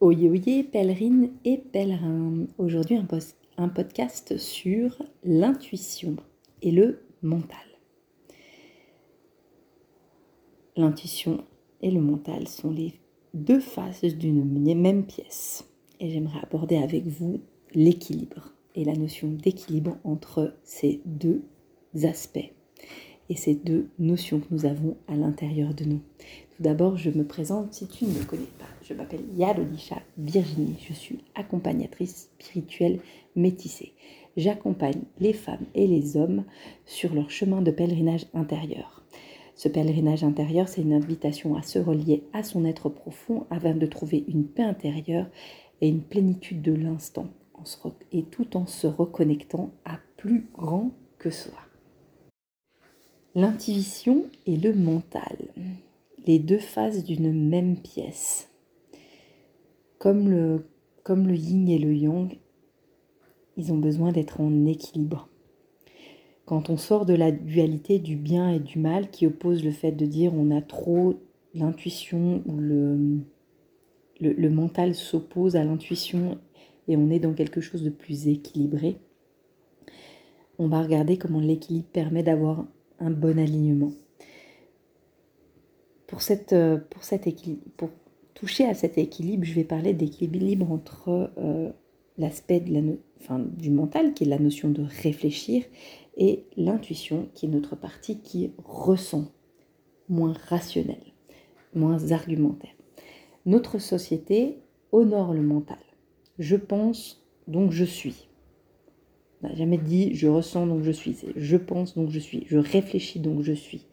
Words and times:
Oye 0.00 0.28
oye, 0.28 0.62
pèlerine 0.62 1.32
et 1.44 1.58
pèlerin. 1.58 2.46
Aujourd'hui, 2.56 2.94
un, 2.94 3.08
un, 3.56 3.68
podcast 3.68 4.36
sur 4.36 5.02
l'intuition 5.24 6.14
et 6.62 6.70
le 6.70 7.00
mental. 7.20 7.66
L'intuition 10.76 11.44
et 11.82 11.90
le 11.90 12.00
mental 12.00 12.46
sont 12.46 12.70
les 12.70 12.94
deux 13.34 13.58
faces 13.58 14.04
d'une 14.04 14.44
même 14.76 15.04
pièce. 15.04 15.68
Et 15.98 16.10
j'aimerais 16.10 16.42
aborder 16.44 16.76
avec 16.76 17.04
vous 17.08 17.40
l'équilibre 17.74 18.52
et 18.76 18.84
la 18.84 18.94
notion 18.94 19.26
d'équilibre 19.26 19.96
entre 20.04 20.54
ces 20.62 21.00
deux 21.06 21.42
aspects 22.04 22.52
et 23.28 23.34
ces 23.34 23.56
deux 23.56 23.88
notions 23.98 24.38
que 24.38 24.54
nous 24.54 24.64
avons 24.64 24.96
à 25.08 25.16
l'intérieur 25.16 25.74
de 25.74 25.84
nous. 25.86 26.02
Tout 26.58 26.64
d'abord, 26.64 26.96
je 26.96 27.10
me 27.10 27.24
présente 27.24 27.72
si 27.72 27.86
tu 27.86 28.04
ne 28.04 28.10
me 28.10 28.24
connais 28.24 28.42
pas. 28.58 28.64
Je 28.82 28.92
m'appelle 28.92 29.22
Yalodisha 29.36 30.02
Virginie. 30.16 30.74
Je 30.88 30.92
suis 30.92 31.20
accompagnatrice 31.36 32.30
spirituelle 32.40 32.98
métissée. 33.36 33.92
J'accompagne 34.36 35.02
les 35.20 35.34
femmes 35.34 35.66
et 35.76 35.86
les 35.86 36.16
hommes 36.16 36.42
sur 36.84 37.14
leur 37.14 37.30
chemin 37.30 37.62
de 37.62 37.70
pèlerinage 37.70 38.26
intérieur. 38.34 39.04
Ce 39.54 39.68
pèlerinage 39.68 40.24
intérieur, 40.24 40.68
c'est 40.68 40.82
une 40.82 40.94
invitation 40.94 41.54
à 41.54 41.62
se 41.62 41.78
relier 41.78 42.24
à 42.32 42.42
son 42.42 42.64
être 42.64 42.88
profond 42.88 43.46
afin 43.50 43.74
de 43.74 43.86
trouver 43.86 44.24
une 44.26 44.48
paix 44.48 44.64
intérieure 44.64 45.28
et 45.80 45.88
une 45.88 46.02
plénitude 46.02 46.60
de 46.60 46.72
l'instant, 46.72 47.28
et 48.10 48.24
tout 48.24 48.56
en 48.56 48.66
se 48.66 48.88
reconnectant 48.88 49.70
à 49.84 50.00
plus 50.16 50.48
grand 50.54 50.90
que 51.20 51.30
soi. 51.30 51.58
L'intuition 53.36 54.24
et 54.46 54.56
le 54.56 54.74
mental, 54.74 55.36
les 56.28 56.38
deux 56.38 56.58
faces 56.58 57.04
d'une 57.04 57.32
même 57.32 57.80
pièce. 57.80 58.50
Comme 59.98 60.28
le, 60.28 60.66
comme 61.02 61.34
yin 61.34 61.66
et 61.70 61.78
le 61.78 61.94
yang, 61.94 62.38
ils 63.56 63.72
ont 63.72 63.78
besoin 63.78 64.12
d'être 64.12 64.42
en 64.42 64.66
équilibre. 64.66 65.30
Quand 66.44 66.68
on 66.68 66.76
sort 66.76 67.06
de 67.06 67.14
la 67.14 67.32
dualité 67.32 67.98
du 67.98 68.14
bien 68.14 68.50
et 68.50 68.60
du 68.60 68.78
mal 68.78 69.10
qui 69.10 69.26
oppose 69.26 69.64
le 69.64 69.70
fait 69.70 69.92
de 69.92 70.04
dire 70.04 70.34
on 70.34 70.50
a 70.50 70.60
trop 70.60 71.14
l'intuition 71.54 72.42
ou 72.44 72.58
le, 72.58 73.20
le, 74.20 74.32
le 74.34 74.50
mental 74.50 74.94
s'oppose 74.94 75.56
à 75.56 75.64
l'intuition 75.64 76.38
et 76.88 76.98
on 76.98 77.08
est 77.08 77.20
dans 77.20 77.32
quelque 77.32 77.62
chose 77.62 77.82
de 77.82 77.90
plus 77.90 78.28
équilibré, 78.28 78.98
on 80.58 80.68
va 80.68 80.82
regarder 80.82 81.16
comment 81.16 81.40
l'équilibre 81.40 81.88
permet 81.90 82.22
d'avoir 82.22 82.66
un 82.98 83.10
bon 83.10 83.38
alignement. 83.38 83.92
Pour, 86.08 86.22
cette, 86.22 86.54
euh, 86.54 86.78
pour, 86.90 87.02
pour 87.76 87.90
toucher 88.34 88.64
à 88.64 88.74
cet 88.74 88.98
équilibre, 88.98 89.44
je 89.44 89.52
vais 89.52 89.62
parler 89.62 89.92
d'équilibre 89.92 90.72
entre 90.72 91.30
euh, 91.38 91.70
l'aspect 92.16 92.64
enfin, 93.20 93.38
du 93.38 93.70
mental, 93.70 94.14
qui 94.14 94.24
est 94.24 94.26
la 94.26 94.38
notion 94.38 94.70
de 94.70 94.82
réfléchir, 95.02 95.64
et 96.16 96.46
l'intuition, 96.56 97.28
qui 97.34 97.46
est 97.46 97.48
notre 97.50 97.76
partie 97.76 98.20
qui 98.20 98.52
ressent, 98.64 99.30
moins 100.08 100.34
rationnel, 100.48 101.02
moins 101.74 102.10
argumentaire. 102.10 102.72
Notre 103.44 103.78
société 103.78 104.58
honore 104.92 105.34
le 105.34 105.42
mental. 105.42 105.78
Je 106.38 106.56
pense, 106.56 107.22
donc 107.46 107.70
je 107.70 107.84
suis. 107.84 108.28
On 109.42 109.48
n'a 109.48 109.54
jamais 109.54 109.78
dit 109.78 110.14
je 110.14 110.26
ressens 110.26 110.66
donc 110.66 110.82
je 110.82 110.90
suis, 110.90 111.14
c'est 111.14 111.32
je 111.36 111.56
pense 111.56 111.94
donc 111.94 112.10
je 112.10 112.18
suis, 112.18 112.44
je 112.46 112.58
réfléchis 112.58 113.20
donc 113.20 113.42
je 113.42 113.52
suis. 113.52 113.86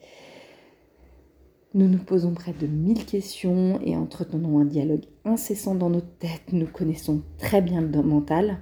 Nous 1.76 1.90
nous 1.90 1.98
posons 1.98 2.34
près 2.34 2.54
de 2.54 2.68
mille 2.68 3.04
questions 3.04 3.82
et 3.84 3.98
entretenons 3.98 4.60
un 4.60 4.64
dialogue 4.66 5.04
incessant 5.26 5.76
dans 5.76 5.90
nos 5.90 6.00
têtes. 6.00 6.54
Nous 6.54 6.68
connaissons 6.68 7.22
très 7.38 7.62
bien 7.62 7.82
le 7.82 8.02
mental. 8.02 8.60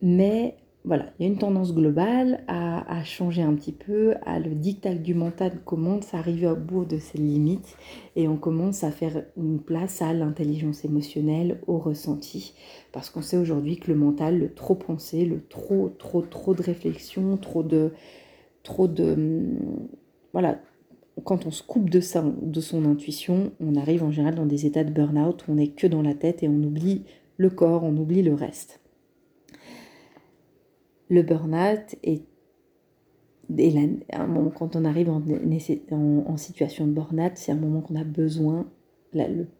Mais 0.00 0.56
voilà, 0.84 1.12
il 1.18 1.22
y 1.22 1.28
a 1.28 1.32
une 1.32 1.38
tendance 1.38 1.72
globale 1.72 2.42
à, 2.48 3.04
changer 3.04 3.42
un 3.42 3.54
petit 3.54 3.70
peu, 3.70 4.14
à 4.26 4.40
le 4.40 4.56
dictat 4.56 4.96
du 4.96 5.14
mental 5.14 5.60
commence 5.64 6.14
à 6.14 6.18
arriver 6.18 6.48
au 6.48 6.56
bout 6.56 6.84
de 6.84 6.98
ses 6.98 7.18
limites 7.18 7.76
et 8.16 8.26
on 8.26 8.36
commence 8.36 8.82
à 8.82 8.90
faire 8.90 9.24
une 9.36 9.60
place 9.60 10.02
à 10.02 10.12
l'intelligence 10.12 10.84
émotionnelle, 10.84 11.60
au 11.68 11.78
ressenti, 11.78 12.54
parce 12.90 13.08
qu'on 13.08 13.22
sait 13.22 13.36
aujourd'hui 13.36 13.78
que 13.78 13.92
le 13.92 13.96
mental, 13.96 14.36
le 14.36 14.52
trop 14.52 14.74
pensé, 14.74 15.26
le 15.26 15.46
trop, 15.46 15.90
trop, 15.90 16.22
trop 16.22 16.54
de 16.54 16.62
réflexion, 16.62 17.36
trop 17.36 17.62
de, 17.62 17.92
trop 18.64 18.88
de, 18.88 19.56
voilà, 20.32 20.58
quand 21.24 21.46
on 21.46 21.50
se 21.50 21.62
coupe 21.62 21.90
de, 21.90 22.00
ça, 22.00 22.24
de 22.42 22.60
son 22.60 22.84
intuition, 22.84 23.52
on 23.60 23.76
arrive 23.76 24.02
en 24.02 24.10
général 24.10 24.34
dans 24.34 24.46
des 24.46 24.66
états 24.66 24.84
de 24.84 24.90
burn-out 24.90 25.44
on 25.48 25.54
n'est 25.54 25.68
que 25.68 25.86
dans 25.86 26.02
la 26.02 26.14
tête 26.14 26.42
et 26.42 26.48
on 26.48 26.62
oublie 26.62 27.04
le 27.36 27.50
corps, 27.50 27.84
on 27.84 27.96
oublie 27.96 28.22
le 28.22 28.34
reste. 28.34 28.80
Le 31.08 31.22
burn-out 31.22 31.96
est, 32.02 32.22
quand 34.54 34.76
on 34.76 34.84
arrive 34.84 35.10
en, 35.10 36.36
situation 36.38 36.86
de 36.86 36.92
burn-out, 36.92 37.32
c'est 37.34 37.52
un 37.52 37.56
moment 37.56 37.82
qu'on 37.82 37.96
a 37.96 38.04
besoin. 38.04 38.66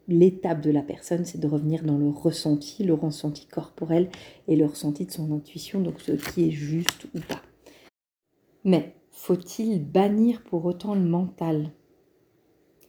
L'étape 0.09 0.63
de 0.63 0.71
la 0.71 0.81
personne, 0.81 1.27
c'est 1.27 1.39
de 1.39 1.47
revenir 1.47 1.84
dans 1.84 1.99
le 1.99 2.09
ressenti, 2.09 2.84
le 2.84 2.95
ressenti 2.95 3.47
corporel 3.47 4.09
et 4.49 4.57
le 4.57 4.65
ressenti 4.65 5.05
de 5.05 5.11
son 5.11 5.31
intuition, 5.33 5.81
donc 5.81 6.01
ce 6.01 6.13
qui 6.13 6.49
est 6.49 6.51
juste 6.51 7.05
ou 7.15 7.21
pas. 7.21 7.43
Mais 8.65 8.95
faut-il 9.12 9.84
bannir 9.84 10.43
pour 10.43 10.65
autant 10.65 10.95
le 10.95 11.03
mental? 11.03 11.71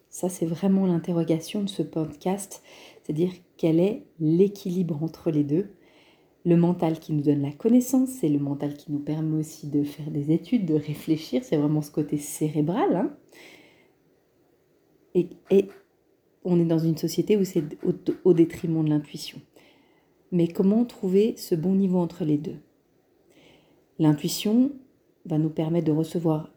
Ça, 0.09 0.29
c'est 0.29 0.45
vraiment 0.45 0.85
l'interrogation 0.85 1.61
de 1.63 1.69
ce 1.69 1.84
podcast, 1.84 2.63
c'est-à-dire 3.01 3.31
quel 3.57 3.79
est 3.79 4.06
l'équilibre 4.19 5.01
entre 5.03 5.31
les 5.31 5.44
deux 5.44 5.69
le 6.45 6.57
mental 6.57 7.00
qui 7.00 7.13
nous 7.13 7.22
donne 7.22 7.41
la 7.41 7.51
connaissance, 7.51 8.09
c'est 8.09 8.28
le 8.28 8.39
mental 8.39 8.75
qui 8.75 8.91
nous 8.91 9.00
permet 9.00 9.39
aussi 9.39 9.67
de 9.67 9.83
faire 9.83 10.12
des 10.12 10.31
études, 10.31 10.66
de 10.66 10.73
réfléchir, 10.73 11.44
c'est 11.44 11.57
vraiment 11.57 11.81
ce 11.81 11.91
côté 11.91 12.17
cérébral. 12.17 12.95
Hein. 12.95 13.16
et, 15.16 15.29
on 16.45 16.59
est 16.59 16.66
dans 16.66 16.79
une 16.79 16.97
société 16.97 17.38
où 17.38 17.45
c'est 17.45 17.63
au, 18.25 18.33
détriment 18.33 18.83
de 18.83 18.89
l'intuition. 18.89 19.39
Mais 20.33 20.50
comment 20.50 20.83
trouver 20.83 21.35
ce 21.38 21.56
bon 21.56 21.73
niveau 21.75 22.00
entre 22.00 22.25
les 22.25 22.38
deux? 22.38 22.57
L'intuition 23.97 24.73
va 25.25 25.38
nous 25.38 25.50
permettre 25.50 25.85
de 25.85 25.91
recevoir 25.91 26.51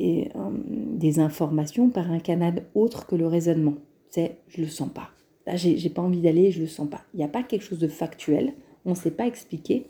euh, 0.00 0.24
des 0.66 1.20
informations 1.20 1.90
par 1.90 2.10
un 2.10 2.20
canal 2.20 2.64
autre 2.74 3.06
que 3.06 3.16
le 3.16 3.26
raisonnement. 3.26 3.74
C'est 4.08 4.38
je 4.48 4.60
le 4.62 4.68
sens 4.68 4.90
pas. 4.92 5.10
Là, 5.46 5.56
j'ai 5.56 5.90
pas 5.90 6.02
envie 6.02 6.20
d'aller, 6.20 6.50
je 6.50 6.60
le 6.60 6.66
sens 6.66 6.88
pas. 6.88 7.02
Il 7.14 7.18
n'y 7.18 7.24
a 7.24 7.28
pas 7.28 7.42
quelque 7.42 7.62
chose 7.62 7.78
de 7.78 7.88
factuel 7.88 8.52
on 8.84 8.90
ne 8.90 8.94
sait 8.94 9.10
pas 9.10 9.26
expliquer, 9.26 9.86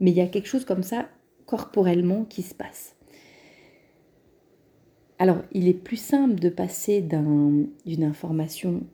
mais 0.00 0.10
il 0.10 0.16
y 0.16 0.20
a 0.20 0.26
quelque 0.26 0.48
chose 0.48 0.64
comme 0.64 0.82
ça 0.82 1.08
corporellement 1.46 2.24
qui 2.24 2.42
se 2.42 2.54
passe. 2.54 2.96
Alors, 5.18 5.38
il 5.52 5.66
est 5.66 5.74
plus 5.74 5.96
simple 5.96 6.38
de 6.38 6.48
passer 6.48 7.00
d'une 7.00 8.04
information 8.04 8.84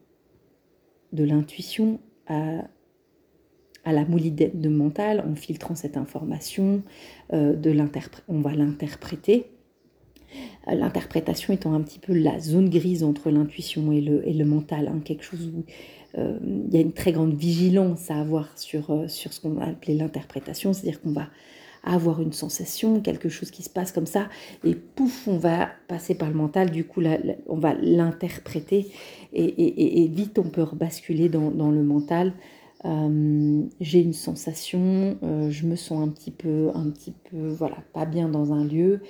de 1.13 1.25
l'intuition 1.25 2.01
à, 2.27 2.67
à 3.85 3.93
la 3.93 4.05
moulide 4.05 4.53
de 4.55 4.69
mental 4.69 5.25
en 5.29 5.35
filtrant 5.35 5.75
cette 5.75 5.97
information, 5.97 6.83
euh, 7.33 7.55
de 7.55 7.75
on 8.29 8.41
va 8.41 8.55
l'interpréter. 8.55 9.47
Euh, 10.69 10.75
l'interprétation 10.75 11.53
étant 11.53 11.75
un 11.75 11.81
petit 11.81 11.99
peu 11.99 12.13
la 12.15 12.39
zone 12.41 12.69
grise 12.69 13.05
entre 13.05 13.31
l'intuition 13.31 13.93
et 13.93 14.01
le, 14.01 14.27
et 14.27 14.33
le 14.33 14.45
mental, 14.45 14.89
hein, 14.89 15.01
quelque 15.05 15.25
chose 15.25 15.51
où 15.55 15.65
euh, 16.19 16.39
il 16.69 16.75
y 16.75 16.79
a 16.79 16.81
une 16.81 16.93
très 16.93 17.13
grande 17.13 17.35
vigilance 17.35 18.11
à 18.11 18.21
avoir 18.21 18.57
sur, 18.57 18.91
euh, 18.91 19.09
sur 19.09 19.33
ce 19.33 19.41
qu'on 19.41 19.51
va 19.51 19.67
appeler 19.67 19.95
l'interprétation, 19.95 20.73
c'est-à-dire 20.73 21.01
qu'on 21.01 21.13
va 21.13 21.29
avoir 21.83 22.23
une 22.23 22.33
sensation, 22.33 23.01
quelque 23.01 23.29
chose 23.29 23.51
qui 23.51 23.63
se 23.63 23.69
passe 23.69 23.93
comme 23.93 24.07
ça, 24.07 24.29
et 24.65 24.75
pouf, 24.75 25.29
on 25.29 25.37
va 25.37 25.69
passer 25.87 26.15
par 26.15 26.31
le 26.31 26.35
mental, 26.35 26.71
du 26.71 26.85
coup, 26.85 27.03
on 27.47 27.59
va 27.59 27.75
l'interpréter, 27.75 28.87
et, 29.35 30.09
vite, 30.11 30.39
on 30.39 30.49
peut 30.49 30.63
rebasculer 30.63 31.29
dans, 31.29 31.71
le 31.71 31.83
mental. 31.83 32.33
Euh, 32.85 33.63
j'ai 33.81 34.01
une 34.01 34.13
sensation, 34.13 35.17
je 35.23 35.67
me 35.67 35.77
sens 35.77 36.07
un 36.07 36.11
petit 36.11 36.31
peu, 36.31 36.71
un 36.75 36.91
petit 36.91 37.15
peu, 37.31 37.49
voilà, 37.49 37.79
pas 37.93 38.05
bien 38.05 38.29
dans 38.29 38.53
un 38.53 38.65
lieu, 38.65 39.01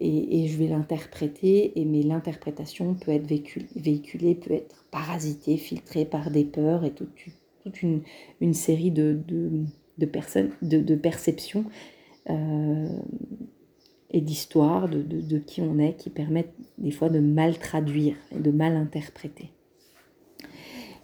et, 0.00 0.48
je 0.48 0.56
vais 0.56 0.66
l'interpréter, 0.66 1.78
et 1.78 1.84
mais 1.84 2.02
l'interprétation 2.02 2.94
peut 2.94 3.12
être 3.12 3.26
véhiculée, 3.76 4.34
peut 4.34 4.54
être 4.54 4.84
parasitée, 4.90 5.58
filtrée 5.58 6.06
par 6.06 6.30
des 6.30 6.44
peurs 6.44 6.84
et 6.84 6.92
toute, 6.92 7.10
une, 7.82 8.54
série 8.54 8.90
de, 8.90 9.20
de, 9.98 10.06
personnes, 10.06 10.52
de, 10.62 10.94
perceptions 10.94 11.66
euh, 12.30 12.88
et 14.10 14.22
d'histoires 14.22 14.88
de, 14.88 15.02
de, 15.02 15.38
qui 15.38 15.60
on 15.60 15.78
est 15.78 15.94
qui 15.98 16.08
permettent 16.08 16.54
des 16.78 16.90
fois 16.90 17.10
de 17.10 17.20
mal 17.20 17.58
traduire 17.58 18.16
et 18.34 18.40
de 18.40 18.50
mal 18.50 18.76
interpréter. 18.76 19.50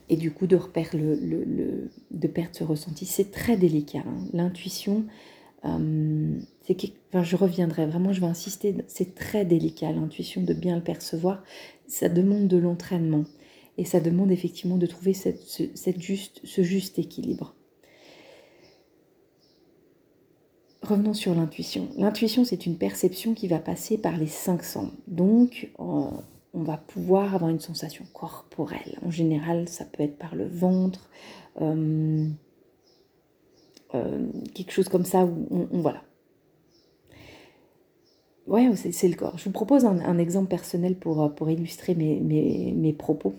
Et 0.08 0.16
du 0.16 0.30
coup, 0.30 0.46
de, 0.46 0.56
repère 0.56 0.90
le, 0.94 1.14
le, 1.16 1.90
de 2.10 2.28
perdre 2.28 2.54
ce 2.54 2.64
ressenti, 2.64 3.06
c'est 3.06 3.30
très 3.32 3.56
délicat. 3.56 4.04
Hein. 4.06 4.24
L'intuition, 4.32 5.04
euh, 5.64 6.38
c'est 6.62 6.76
enfin, 7.08 7.24
je 7.24 7.36
reviendrai 7.36 7.86
vraiment, 7.86 8.12
je 8.12 8.20
vais 8.20 8.26
insister, 8.26 8.76
c'est 8.86 9.14
très 9.14 9.44
délicat 9.44 9.90
l'intuition 9.92 10.42
de 10.42 10.54
bien 10.54 10.76
le 10.76 10.82
percevoir, 10.82 11.42
ça 11.88 12.08
demande 12.08 12.46
de 12.48 12.56
l'entraînement. 12.56 13.24
Et 13.78 13.84
ça 13.84 14.00
demande 14.00 14.30
effectivement 14.30 14.78
de 14.78 14.86
trouver 14.86 15.12
cette, 15.12 16.00
juste, 16.00 16.40
ce 16.44 16.62
juste 16.62 16.98
équilibre. 16.98 17.54
Revenons 20.80 21.14
sur 21.14 21.34
l'intuition. 21.34 21.88
L'intuition, 21.98 22.44
c'est 22.44 22.64
une 22.64 22.78
perception 22.78 23.34
qui 23.34 23.48
va 23.48 23.58
passer 23.58 23.98
par 23.98 24.16
les 24.16 24.28
cinq 24.28 24.62
sens. 24.62 24.92
Donc, 25.08 25.70
on 26.56 26.62
va 26.62 26.78
pouvoir 26.78 27.34
avoir 27.34 27.50
une 27.50 27.60
sensation 27.60 28.06
corporelle. 28.14 28.98
En 29.04 29.10
général, 29.10 29.68
ça 29.68 29.84
peut 29.84 30.02
être 30.02 30.16
par 30.16 30.34
le 30.34 30.48
ventre, 30.48 31.10
euh, 31.60 32.26
euh, 33.94 34.26
quelque 34.54 34.72
chose 34.72 34.88
comme 34.88 35.04
ça 35.04 35.26
où 35.26 35.68
voilà. 35.72 36.02
Ouais, 38.46 38.74
c'est 38.76 39.08
le 39.08 39.16
corps. 39.16 39.36
Je 39.36 39.44
vous 39.44 39.50
propose 39.50 39.84
un, 39.84 40.18
exemple 40.18 40.48
personnel 40.48 40.96
pour, 40.96 41.34
pour 41.34 41.50
illustrer 41.50 41.94
mes, 41.94 42.92
propos. 42.92 43.34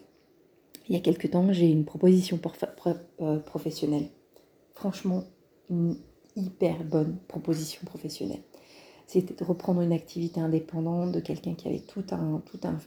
Il 0.89 0.95
y 0.95 0.97
a 0.97 1.01
quelque 1.01 1.27
temps, 1.27 1.51
j'ai 1.53 1.71
une 1.71 1.85
proposition 1.85 2.39
euh, 3.21 3.39
professionnelle. 3.39 4.09
Franchement, 4.75 5.23
hyper 6.35 6.83
bonne 6.83 7.17
proposition 7.27 7.81
professionnelle. 7.85 8.41
C'était 9.07 9.33
de 9.33 9.43
reprendre 9.43 9.81
une 9.81 9.93
activité 9.93 10.39
indépendante 10.41 11.13
de 11.13 11.19
quelqu'un 11.19 11.53
qui 11.53 11.67
avait 11.69 11.79
tout 11.79 12.03
un, 12.11 12.41
tout 12.45 12.59
un, 12.65 12.77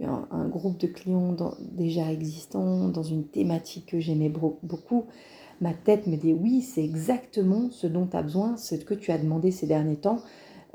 un, 0.00 0.48
groupe 0.48 0.78
de 0.78 0.86
clients 0.86 1.34
déjà 1.60 2.12
existants, 2.12 2.88
dans 2.88 3.02
une 3.02 3.24
thématique 3.24 3.86
que 3.86 4.00
j'aimais 4.00 4.28
beaucoup. 4.62 5.06
Ma 5.60 5.72
tête 5.72 6.06
me 6.06 6.16
dit 6.16 6.34
oui, 6.34 6.60
c'est 6.60 6.84
exactement 6.84 7.70
ce 7.70 7.86
dont 7.86 8.06
tu 8.06 8.16
as 8.16 8.22
besoin, 8.22 8.56
ce 8.56 8.74
que 8.74 8.94
tu 8.94 9.12
as 9.12 9.18
demandé 9.18 9.50
ces 9.50 9.66
derniers 9.66 9.96
temps. 9.96 10.20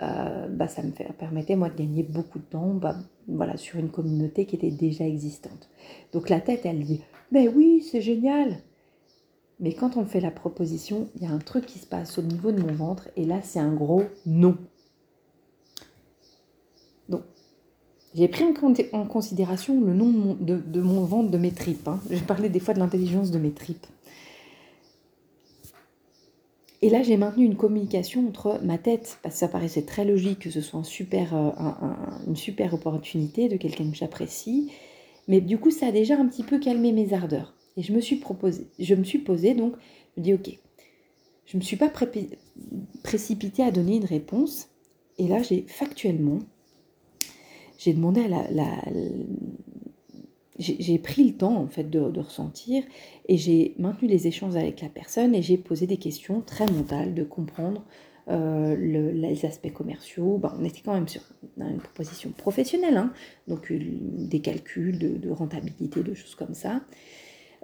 Euh, 0.01 0.47
bah, 0.47 0.67
ça 0.67 0.81
me 0.81 0.91
permettait 1.11 1.57
moi 1.57 1.69
de 1.69 1.77
gagner 1.77 2.03
beaucoup 2.03 2.39
de 2.39 2.45
temps 2.45 2.73
bah, 2.73 2.95
voilà, 3.27 3.57
sur 3.57 3.79
une 3.79 3.89
communauté 3.89 4.45
qui 4.45 4.55
était 4.55 4.71
déjà 4.71 5.05
existante. 5.05 5.69
Donc 6.13 6.29
la 6.29 6.39
tête, 6.39 6.61
elle 6.65 6.83
dit, 6.83 7.01
mais 7.31 7.47
oui, 7.47 7.85
c'est 7.91 8.01
génial, 8.01 8.57
mais 9.59 9.73
quand 9.73 9.97
on 9.97 10.05
fait 10.05 10.21
la 10.21 10.31
proposition, 10.31 11.09
il 11.15 11.23
y 11.23 11.25
a 11.25 11.31
un 11.31 11.39
truc 11.39 11.65
qui 11.65 11.79
se 11.79 11.85
passe 11.85 12.17
au 12.17 12.21
niveau 12.21 12.51
de 12.51 12.61
mon 12.61 12.73
ventre 12.73 13.09
et 13.17 13.25
là, 13.25 13.41
c'est 13.43 13.59
un 13.59 13.73
gros 13.73 14.03
non. 14.25 14.57
Donc, 17.09 17.23
j'ai 18.15 18.27
pris 18.27 18.45
en 18.93 19.05
considération 19.05 19.81
le 19.81 19.93
nom 19.93 20.37
de 20.39 20.81
mon, 20.81 21.03
ventre, 21.03 21.29
de 21.29 21.37
mes 21.37 21.51
tripes. 21.51 21.87
Hein. 21.87 21.99
J'ai 22.09 22.21
parlé 22.21 22.49
des 22.49 22.59
fois 22.59 22.73
de 22.73 22.79
l'intelligence 22.79 23.31
de 23.31 23.39
mes 23.39 23.51
tripes. 23.51 23.85
Et 26.81 26.89
là, 26.89 27.03
j'ai 27.03 27.17
maintenu 27.17 27.43
une 27.43 27.57
communication 27.57 28.25
entre 28.25 28.61
ma 28.63 28.77
tête, 28.77 29.19
parce 29.21 29.35
que 29.35 29.39
ça 29.39 29.49
paraissait 29.49 29.81
très 29.81 30.05
logique 30.05 30.39
que 30.39 30.49
ce 30.49 30.61
soit 30.61 30.79
euh, 30.79 31.51
une 32.25 32.35
super 32.37 32.73
opportunité 32.73 33.49
de 33.49 33.57
quelqu'un 33.57 33.89
que 33.91 33.97
j'apprécie, 33.97 34.71
mais 35.27 35.41
du 35.41 35.57
coup, 35.57 35.71
ça 35.71 35.87
a 35.87 35.91
déjà 35.91 36.17
un 36.17 36.25
petit 36.25 36.43
peu 36.43 36.57
calmé 36.57 36.93
mes 36.93 37.13
ardeurs. 37.13 37.53
Et 37.79 37.81
je 37.81 37.93
me 37.93 38.01
suis 38.01 38.17
proposé, 38.17 38.67
je 38.77 38.93
me 38.93 39.05
suis 39.05 39.19
posé 39.19 39.53
donc, 39.53 39.73
je 40.17 40.19
me 40.19 40.25
dis 40.25 40.33
ok, 40.33 40.59
je 41.45 41.55
ne 41.55 41.61
me 41.61 41.65
suis 41.65 41.77
pas 41.77 41.89
précipitée 43.03 43.63
à 43.63 43.71
donner 43.71 43.95
une 43.95 44.05
réponse. 44.05 44.67
Et 45.17 45.29
là, 45.29 45.41
j'ai 45.41 45.63
factuellement, 45.65 46.39
j'ai 47.77 47.93
demandé 47.93 48.27
la, 48.27 48.43
j'ai 50.57 50.99
pris 50.99 51.23
le 51.23 51.37
temps 51.37 51.55
en 51.55 51.67
fait 51.67 51.89
de, 51.89 52.19
ressentir 52.19 52.83
et 53.29 53.37
j'ai 53.37 53.75
maintenu 53.79 54.09
les 54.09 54.27
échanges 54.27 54.57
avec 54.57 54.81
la 54.81 54.89
personne 54.89 55.33
et 55.33 55.41
j'ai 55.41 55.57
posé 55.57 55.87
des 55.87 55.95
questions 55.95 56.41
très 56.41 56.65
mentales 56.65 57.13
de 57.13 57.23
comprendre 57.23 57.85
euh, 58.27 58.75
les 58.75 59.45
aspects 59.45 59.71
commerciaux. 59.71 60.41
On 60.59 60.65
était 60.65 60.81
quand 60.83 60.95
même 60.95 61.07
sur 61.07 61.21
une 61.57 61.77
proposition 61.77 62.31
professionnelle, 62.31 62.97
hein, 62.97 63.13
donc 63.47 63.71
des 63.71 64.41
calculs 64.41 64.99
de, 64.99 65.29
rentabilité, 65.29 66.03
de 66.03 66.13
choses 66.13 66.35
comme 66.35 66.53
ça. 66.53 66.81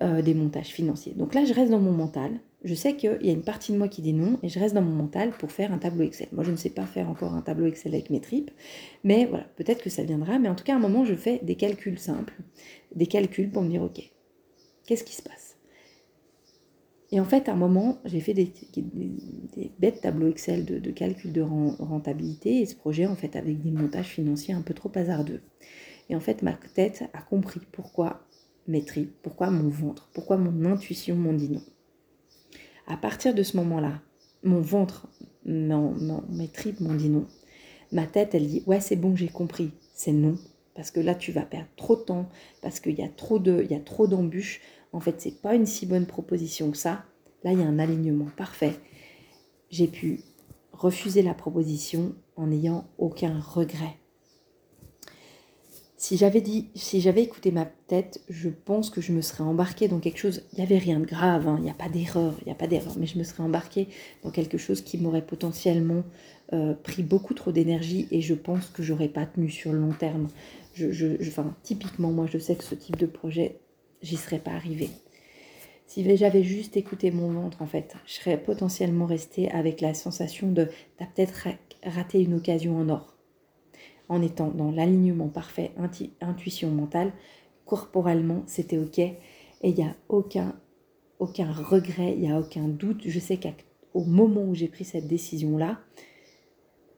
Euh, 0.01 0.21
des 0.21 0.33
montages 0.33 0.71
financiers. 0.73 1.13
Donc 1.13 1.33
là, 1.33 1.45
je 1.45 1.53
reste 1.53 1.71
dans 1.71 1.79
mon 1.79 1.93
mental. 1.93 2.41
Je 2.65 2.73
sais 2.73 2.97
qu'il 2.97 3.17
y 3.21 3.29
a 3.29 3.31
une 3.31 3.43
partie 3.43 3.71
de 3.71 3.77
moi 3.77 3.87
qui 3.87 4.01
dit 4.01 4.11
non 4.11 4.37
et 4.43 4.49
je 4.49 4.59
reste 4.59 4.75
dans 4.75 4.81
mon 4.81 4.91
mental 4.91 5.31
pour 5.39 5.53
faire 5.53 5.71
un 5.71 5.77
tableau 5.77 6.03
Excel. 6.03 6.27
Moi, 6.33 6.43
je 6.43 6.51
ne 6.51 6.57
sais 6.57 6.69
pas 6.69 6.85
faire 6.85 7.09
encore 7.09 7.33
un 7.33 7.41
tableau 7.41 7.65
Excel 7.65 7.93
avec 7.93 8.09
mes 8.09 8.19
tripes, 8.19 8.51
mais 9.05 9.25
voilà, 9.25 9.45
peut-être 9.55 9.81
que 9.81 9.89
ça 9.89 10.03
viendra. 10.03 10.37
Mais 10.37 10.49
en 10.49 10.55
tout 10.55 10.65
cas, 10.65 10.73
à 10.73 10.75
un 10.75 10.81
moment, 10.81 11.05
je 11.05 11.15
fais 11.15 11.39
des 11.43 11.55
calculs 11.55 11.97
simples, 11.97 12.33
des 12.93 13.05
calculs 13.05 13.49
pour 13.49 13.61
me 13.61 13.69
dire, 13.69 13.83
ok, 13.83 14.11
qu'est-ce 14.85 15.05
qui 15.05 15.15
se 15.15 15.21
passe? 15.21 15.55
Et 17.13 17.21
en 17.21 17.25
fait, 17.25 17.47
à 17.47 17.53
un 17.53 17.55
moment, 17.55 17.99
j'ai 18.03 18.19
fait 18.19 18.33
des, 18.33 18.51
bêtes 19.79 20.01
tableaux 20.01 20.27
Excel 20.27 20.65
de, 20.65 20.77
de 20.77 20.91
calcul 20.91 21.31
de 21.31 21.41
rentabilité 21.41 22.59
et 22.59 22.65
ce 22.65 22.75
projet, 22.75 23.07
en 23.07 23.15
fait, 23.15 23.37
avec 23.37 23.61
des 23.61 23.71
montages 23.71 24.09
financiers 24.09 24.55
un 24.55 24.61
peu 24.61 24.73
trop 24.73 24.91
hasardeux. 24.95 25.39
Et 26.09 26.17
en 26.17 26.19
fait, 26.19 26.41
ma 26.41 26.53
tête 26.73 27.05
a 27.13 27.21
compris 27.21 27.61
pourquoi 27.71 28.24
mes 28.67 28.83
tripes, 28.83 29.15
pourquoi 29.21 29.49
mon 29.49 29.69
ventre, 29.69 30.09
pourquoi 30.13 30.37
mon 30.37 30.65
intuition 30.65 31.15
m'ont 31.15 31.33
dit 31.33 31.49
non? 31.49 31.61
À 32.87 32.97
partir 32.97 33.33
de 33.33 33.43
ce 33.43 33.57
moment-là, 33.57 34.01
mon 34.43 34.61
ventre, 34.61 35.07
non, 35.45 35.91
non, 35.91 36.23
mes 36.29 36.47
tripes 36.47 36.79
m'ont 36.79 36.95
dit 36.95 37.09
non. 37.09 37.27
Ma 37.91 38.05
tête, 38.05 38.35
elle 38.35 38.47
dit 38.47 38.63
ouais, 38.65 38.81
c'est 38.81 38.95
bon, 38.95 39.15
j'ai 39.15 39.27
compris, 39.27 39.71
c'est 39.93 40.11
non, 40.11 40.37
parce 40.75 40.91
que 40.91 40.99
là 40.99 41.15
tu 41.15 41.31
vas 41.31 41.43
perdre 41.43 41.69
trop 41.75 41.95
de 41.95 42.01
temps, 42.01 42.29
parce 42.61 42.79
qu'il 42.79 42.95
y 42.95 43.03
a 43.03 43.09
trop 43.09 43.39
de, 43.39 43.61
il 43.63 43.71
y 43.71 43.75
a 43.75 43.79
trop 43.79 44.07
d'embûches. 44.07 44.61
En 44.93 44.99
fait, 45.01 45.19
c'est 45.19 45.41
pas 45.41 45.55
une 45.55 45.65
si 45.65 45.85
bonne 45.85 46.05
proposition 46.05 46.71
que 46.71 46.77
ça. 46.77 47.03
Là, 47.43 47.51
il 47.51 47.59
y 47.59 47.63
a 47.63 47.67
un 47.67 47.79
alignement 47.79 48.27
parfait. 48.37 48.75
J'ai 49.69 49.87
pu 49.87 50.21
refuser 50.71 51.21
la 51.21 51.33
proposition 51.33 52.15
en 52.37 52.47
n'ayant 52.47 52.87
aucun 52.97 53.39
regret. 53.39 53.97
Si 56.07 56.17
j'avais 56.17 56.41
dit, 56.41 56.69
si 56.75 57.01
j'avais 57.01 57.23
écouté 57.23 57.49
ma 57.49 57.65
tête, 57.65 58.21
je 58.29 58.49
pense 58.49 58.91
que 58.91 59.01
je 59.01 59.11
me 59.11 59.21
serais 59.21 59.43
embarquée 59.43 59.87
dans 59.87 59.97
quelque 59.97 60.19
chose. 60.19 60.43
Il 60.53 60.59
n'y 60.59 60.63
avait 60.63 60.77
rien 60.77 60.99
de 60.99 61.05
grave, 61.05 61.47
hein, 61.47 61.55
il 61.57 61.63
n'y 61.63 61.71
a 61.71 61.73
pas 61.73 61.89
d'erreur, 61.89 62.35
il 62.41 62.45
n'y 62.45 62.51
a 62.51 62.55
pas 62.55 62.67
d'erreur, 62.67 62.93
mais 62.99 63.07
je 63.07 63.17
me 63.17 63.23
serais 63.23 63.41
embarquée 63.41 63.87
dans 64.21 64.29
quelque 64.29 64.59
chose 64.59 64.81
qui 64.81 64.99
m'aurait 64.99 65.25
potentiellement 65.25 66.03
euh, 66.53 66.75
pris 66.75 67.01
beaucoup 67.01 67.33
trop 67.33 67.51
d'énergie 67.51 68.07
et 68.11 68.21
je 68.21 68.35
pense 68.35 68.67
que 68.67 68.83
j'aurais 68.83 69.07
pas 69.07 69.25
tenu 69.25 69.49
sur 69.49 69.73
le 69.73 69.79
long 69.79 69.93
terme. 69.93 70.27
Enfin, 70.79 71.55
typiquement, 71.63 72.11
moi, 72.11 72.27
je 72.31 72.37
sais 72.37 72.53
que 72.55 72.63
ce 72.63 72.75
type 72.75 72.97
de 72.97 73.07
projet, 73.07 73.57
j'y 74.03 74.17
serais 74.17 74.37
pas 74.37 74.51
arrivée. 74.51 74.91
Si 75.87 76.05
j'avais 76.17 76.43
juste 76.43 76.77
écouté 76.77 77.09
mon 77.09 77.31
ventre, 77.31 77.63
en 77.63 77.67
fait, 77.67 77.95
je 78.05 78.13
serais 78.13 78.37
potentiellement 78.37 79.07
restée 79.07 79.49
avec 79.49 79.81
la 79.81 79.95
sensation 79.95 80.51
de 80.51 80.67
t'as 80.99 81.07
peut-être 81.07 81.47
raté 81.83 82.21
une 82.21 82.35
occasion 82.35 82.77
en 82.77 82.89
or 82.89 83.14
en 84.09 84.21
étant 84.21 84.49
dans 84.49 84.71
l'alignement 84.71 85.27
parfait, 85.27 85.71
intuition 86.21 86.69
mentale, 86.69 87.13
corporellement, 87.65 88.43
c'était 88.45 88.77
OK. 88.77 88.99
Et 88.99 89.15
il 89.61 89.75
n'y 89.75 89.83
a 89.83 89.95
aucun, 90.09 90.53
regret, 91.19 92.13
il 92.13 92.21
n'y 92.21 92.31
a 92.31 92.39
aucun 92.39 92.67
doute. 92.67 93.01
Je 93.05 93.19
sais 93.19 93.37
qu'au 93.37 94.03
moment 94.03 94.43
où 94.43 94.55
j'ai 94.55 94.67
pris 94.67 94.85
cette 94.85 95.07
décision-là, 95.07 95.79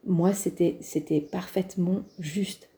moi, 0.05 0.33
c'était, 0.33 0.77
c'était 0.81 1.21
parfaitement 1.21 2.03
juste. 2.19 2.69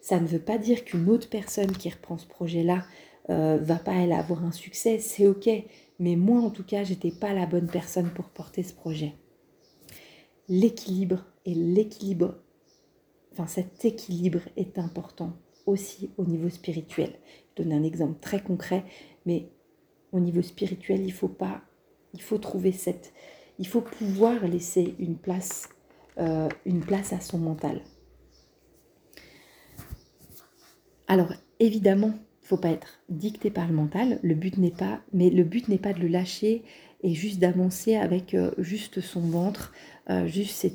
Ça 0.00 0.20
ne 0.20 0.26
veut 0.26 0.38
pas 0.38 0.58
dire 0.58 0.84
qu'une 0.84 1.08
autre 1.08 1.28
personne 1.28 1.72
qui 1.72 1.90
reprend 1.90 2.18
ce 2.18 2.26
projet-là 2.26 2.84
euh, 3.30 3.58
va 3.60 3.76
pas 3.76 3.94
elle 3.94 4.12
avoir 4.12 4.44
un 4.44 4.52
succès, 4.52 4.98
c'est 4.98 5.26
ok. 5.26 5.48
Mais 5.98 6.16
moi, 6.16 6.40
en 6.40 6.50
tout 6.50 6.64
cas, 6.64 6.84
j'étais 6.84 7.10
pas 7.10 7.34
la 7.34 7.46
bonne 7.46 7.66
personne 7.66 8.10
pour 8.10 8.26
porter 8.26 8.62
ce 8.62 8.72
projet. 8.72 9.14
L'équilibre 10.48 11.26
et 11.44 11.54
l'équilibre 11.54 12.36
cet 13.46 13.84
équilibre 13.84 14.40
est 14.56 14.78
important 14.78 15.36
aussi 15.66 16.10
au 16.16 16.24
niveau 16.24 16.48
spirituel. 16.48 17.12
Je 17.56 17.62
donne 17.62 17.72
un 17.72 17.82
exemple 17.82 18.18
très 18.20 18.42
concret, 18.42 18.84
mais 19.26 19.50
au 20.12 20.20
niveau 20.20 20.42
spirituel, 20.42 21.04
il 21.04 21.12
faut 21.12 21.28
pas, 21.28 21.62
il 22.14 22.22
faut 22.22 22.38
trouver 22.38 22.72
cette, 22.72 23.12
il 23.58 23.66
faut 23.66 23.82
pouvoir 23.82 24.46
laisser 24.46 24.94
une 24.98 25.16
place, 25.16 25.68
euh, 26.18 26.48
une 26.64 26.80
place 26.80 27.12
à 27.12 27.20
son 27.20 27.38
mental. 27.38 27.82
Alors 31.06 31.32
évidemment, 31.60 32.14
il 32.42 32.46
faut 32.46 32.56
pas 32.56 32.70
être 32.70 33.00
dicté 33.08 33.50
par 33.50 33.66
le 33.66 33.74
mental. 33.74 34.20
Le 34.22 34.34
but 34.34 34.56
n'est 34.56 34.70
pas, 34.70 35.00
mais 35.12 35.30
le 35.30 35.44
but 35.44 35.68
n'est 35.68 35.78
pas 35.78 35.92
de 35.92 36.00
le 36.00 36.08
lâcher 36.08 36.64
et 37.02 37.14
juste 37.14 37.38
d'avancer 37.38 37.96
avec 37.96 38.34
euh, 38.34 38.52
juste 38.58 39.00
son 39.00 39.20
ventre, 39.20 39.72
euh, 40.10 40.26
juste, 40.26 40.66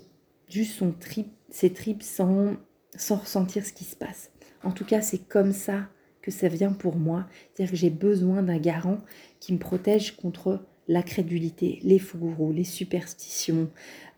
juste 0.54 0.78
son 0.78 0.92
trip 0.92 1.28
ses 1.54 1.72
tripes 1.72 2.04
sans, 2.04 2.56
sans 2.96 3.18
ressentir 3.18 3.66
ce 3.66 3.72
qui 3.72 3.84
se 3.84 3.96
passe. 3.96 4.32
En 4.64 4.72
tout 4.72 4.86
cas, 4.86 5.02
c'est 5.02 5.20
comme 5.20 5.54
ça 5.54 5.88
que 6.22 6.32
ça 6.32 6.48
vient 6.48 6.74
pour 6.74 6.96
moi. 6.96 7.28
C'est-à-dire 7.54 7.72
que 7.72 7.78
j'ai 7.78 7.90
besoin 7.92 8.42
d'un 8.42 8.58
garant 8.58 8.98
qui 9.40 9.54
me 9.54 9.60
protège 9.60 10.16
contre 10.18 10.66
la 10.88 11.04
crédulité, 11.04 11.80
les 11.84 12.00
fourreaux, 12.00 12.52
les 12.52 12.64
superstitions, 12.64 13.70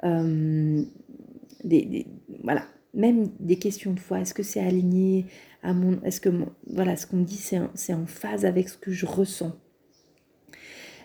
euh, 0.03 0.83
voilà, 2.43 2.65
même 2.93 3.27
des 3.39 3.59
questions 3.59 3.93
de 3.93 3.99
foi. 3.99 4.21
Est-ce 4.21 4.33
que 4.33 4.43
c'est 4.43 4.61
aligné 4.61 5.25
à 5.61 5.73
mon, 5.73 6.01
est-ce 6.03 6.21
que 6.21 6.29
voilà, 6.67 6.95
ce 6.95 7.05
qu'on 7.05 7.17
me 7.17 7.25
dit 7.25 7.35
c'est 7.73 7.93
en 7.93 8.05
phase 8.05 8.45
avec 8.45 8.69
ce 8.69 8.77
que 8.77 8.91
je 8.91 9.05
ressens. 9.05 9.53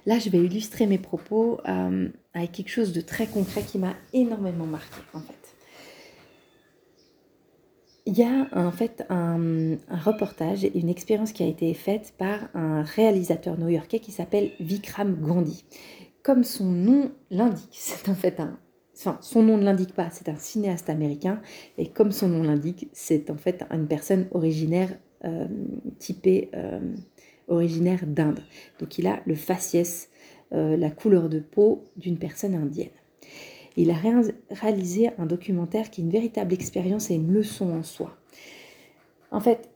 Là, 0.06 0.18
je 0.18 0.30
vais 0.30 0.38
illustrer 0.38 0.86
mes 0.86 0.98
propos 0.98 1.60
euh, 1.66 2.08
avec 2.34 2.52
quelque 2.52 2.70
chose 2.70 2.92
de 2.92 3.00
très 3.00 3.26
concret 3.26 3.62
qui 3.62 3.78
m'a 3.78 3.94
énormément 4.12 4.66
marqué 4.66 5.00
en 5.14 5.20
fait 5.20 5.40
il 8.10 8.18
y 8.18 8.24
a 8.24 8.48
en 8.52 8.72
fait 8.72 9.04
un, 9.08 9.76
reportage 9.88 10.64
et 10.64 10.78
une 10.78 10.88
expérience 10.88 11.32
qui 11.32 11.44
a 11.44 11.46
été 11.46 11.72
faite 11.74 12.14
par 12.18 12.48
un 12.54 12.82
réalisateur 12.82 13.56
new-yorkais 13.56 14.00
qui 14.00 14.10
s'appelle 14.10 14.50
Vikram 14.58 15.14
Gandhi. 15.14 15.64
Comme 16.22 16.42
son 16.42 16.64
nom 16.64 17.12
l'indique, 17.30 17.68
c'est 17.72 18.08
en 18.08 18.14
fait 18.14 18.40
un... 18.40 18.58
Enfin, 18.96 19.16
son 19.22 19.42
nom 19.42 19.56
ne 19.56 19.64
l'indique 19.64 19.94
pas, 19.94 20.10
c'est 20.10 20.28
un 20.28 20.36
cinéaste 20.36 20.90
américain, 20.90 21.40
et 21.78 21.88
comme 21.88 22.12
son 22.12 22.28
nom 22.28 22.42
l'indique, 22.42 22.90
c'est 22.92 23.30
en 23.30 23.36
fait 23.36 23.64
une 23.70 23.86
personne 23.86 24.26
originaire 24.32 24.90
euh, 25.24 25.46
typée, 25.98 26.50
euh, 26.54 26.80
originaire 27.48 28.00
d'Inde. 28.06 28.40
Donc 28.78 28.98
il 28.98 29.06
a 29.06 29.20
le 29.24 29.36
faciès, 29.36 30.09
euh, 30.52 30.76
la 30.76 30.90
couleur 30.90 31.28
de 31.28 31.40
peau 31.40 31.84
d'une 31.96 32.18
personne 32.18 32.54
indienne. 32.54 32.88
Il 33.76 33.90
a 33.90 33.96
réalisé 34.50 35.10
un 35.18 35.26
documentaire 35.26 35.90
qui 35.90 36.00
est 36.00 36.04
une 36.04 36.10
véritable 36.10 36.52
expérience 36.52 37.10
et 37.10 37.14
une 37.14 37.32
leçon 37.32 37.72
en 37.72 37.82
soi. 37.82 38.16
En 39.30 39.40
fait, 39.40 39.70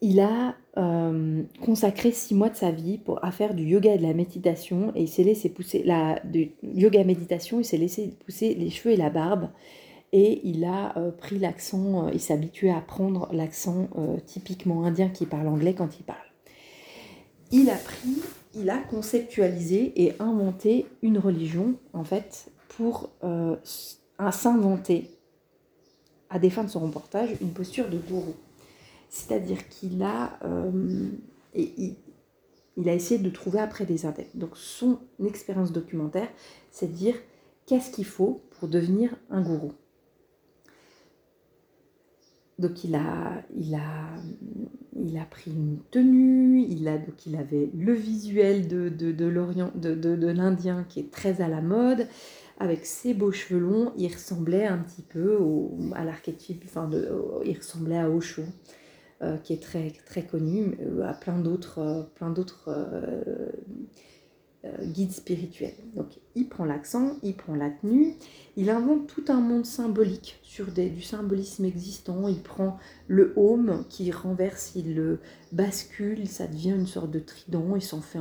il 0.00 0.20
a 0.20 0.56
euh, 0.76 1.42
consacré 1.60 2.12
six 2.12 2.34
mois 2.34 2.48
de 2.48 2.56
sa 2.56 2.70
vie 2.70 2.98
pour, 2.98 3.24
à 3.24 3.32
faire 3.32 3.54
du 3.54 3.64
yoga 3.64 3.94
et 3.94 3.98
de 3.98 4.02
la 4.02 4.14
méditation 4.14 4.92
et 4.94 5.02
il 5.02 5.08
s'est 5.08 5.24
laissé 5.24 5.48
pousser 5.48 5.82
la 5.82 6.22
yoga 6.62 7.02
méditation, 7.04 7.58
il 7.58 7.64
s'est 7.64 7.78
laissé 7.78 8.14
pousser 8.24 8.54
les 8.54 8.70
cheveux 8.70 8.94
et 8.94 8.96
la 8.96 9.10
barbe 9.10 9.48
et 10.12 10.40
il 10.44 10.64
a 10.64 10.96
euh, 10.96 11.10
pris 11.10 11.38
l'accent, 11.38 12.06
euh, 12.06 12.10
il 12.12 12.20
s'est 12.20 12.34
à 12.70 12.80
prendre 12.80 13.28
l'accent 13.32 13.88
typiquement 14.26 14.84
indien 14.84 15.08
qui 15.08 15.26
parle 15.26 15.48
anglais 15.48 15.74
quand 15.74 15.98
il 15.98 16.04
parle. 16.04 16.18
Il 17.50 17.68
a 17.70 17.76
pris 17.76 18.22
il 18.54 18.70
a 18.70 18.78
conceptualisé 18.78 19.92
et 20.02 20.14
inventé 20.20 20.86
une 21.02 21.18
religion, 21.18 21.74
en 21.92 22.04
fait, 22.04 22.50
pour 22.68 23.10
euh, 23.24 23.56
s'inventer, 24.30 25.10
à 26.30 26.38
des 26.38 26.50
fins 26.50 26.64
de 26.64 26.68
son 26.68 26.80
reportage, 26.80 27.30
une 27.40 27.52
posture 27.52 27.88
de 27.88 27.98
gourou. 27.98 28.34
C'est-à-dire 29.08 29.68
qu'il 29.68 30.02
a, 30.02 30.38
euh, 30.44 31.08
et 31.54 31.94
il, 32.76 32.88
a 32.88 32.94
essayé 32.94 33.18
de 33.18 33.30
trouver 33.30 33.60
après 33.60 33.86
des 33.86 34.06
adeptes. 34.06 34.36
Donc 34.36 34.56
son 34.56 34.98
expérience 35.24 35.72
documentaire, 35.72 36.28
c'est 36.70 36.88
de 36.88 36.96
dire 36.96 37.14
qu'est-ce 37.66 37.90
qu'il 37.90 38.04
faut 38.04 38.42
pour 38.58 38.68
devenir 38.68 39.14
un 39.30 39.40
gourou? 39.40 39.72
Donc 42.58 42.82
il 42.84 42.94
a, 42.94 43.42
il 43.56 43.74
a, 43.74 44.16
il 44.96 45.16
a 45.16 45.24
pris 45.24 45.52
une 45.52 45.78
tenue, 45.90 46.62
il, 46.68 46.88
a, 46.88 46.98
donc 46.98 47.24
il 47.26 47.36
avait 47.36 47.70
le 47.76 47.92
visuel 47.92 48.66
de, 48.66 48.88
de, 48.88 49.26
l'Orient, 49.26 49.70
de, 49.76 49.94
de, 49.94 50.26
l'Indien 50.26 50.84
qui 50.88 51.00
est 51.00 51.10
très 51.10 51.40
à 51.40 51.48
la 51.48 51.60
mode, 51.60 52.08
avec 52.58 52.84
ses 52.84 53.14
beaux 53.14 53.30
cheveux 53.30 53.60
longs, 53.60 53.92
il 53.96 54.12
ressemblait 54.12 54.66
un 54.66 54.78
petit 54.78 55.02
peu 55.02 55.38
à 55.94 56.04
l'archétype, 56.04 56.64
enfin 56.66 56.90
il 57.44 57.56
ressemblait 57.56 57.98
à 57.98 58.10
Osho, 58.10 58.42
euh, 59.22 59.36
qui 59.36 59.52
est 59.52 59.62
très, 59.62 59.90
très 60.06 60.22
connu, 60.22 60.78
euh, 60.80 61.02
à 61.02 61.12
plein 61.12 61.38
d'autres, 61.38 61.78
euh, 61.80 62.02
plein 62.14 62.30
d'autres 62.30 62.70
guide 64.82 65.12
spirituel. 65.12 65.72
Donc 65.94 66.18
il 66.34 66.48
prend 66.48 66.64
l'accent, 66.64 67.16
il 67.22 67.34
prend 67.34 67.54
la 67.54 67.70
tenue, 67.70 68.14
il 68.56 68.70
invente 68.70 69.06
tout 69.06 69.24
un 69.28 69.40
monde 69.40 69.66
symbolique 69.66 70.38
sur 70.42 70.72
du 70.72 71.02
symbolisme 71.02 71.64
existant, 71.64 72.28
il 72.28 72.42
prend 72.42 72.78
le 73.06 73.32
home 73.36 73.84
qui 73.88 74.10
renverse, 74.10 74.72
il 74.74 74.94
le 74.94 75.20
bascule, 75.52 76.26
ça 76.28 76.46
devient 76.46 76.70
une 76.70 76.86
sorte 76.86 77.10
de 77.10 77.20
trident, 77.20 77.76
il 77.76 77.82
s'en 77.82 78.00
fait 78.00 78.18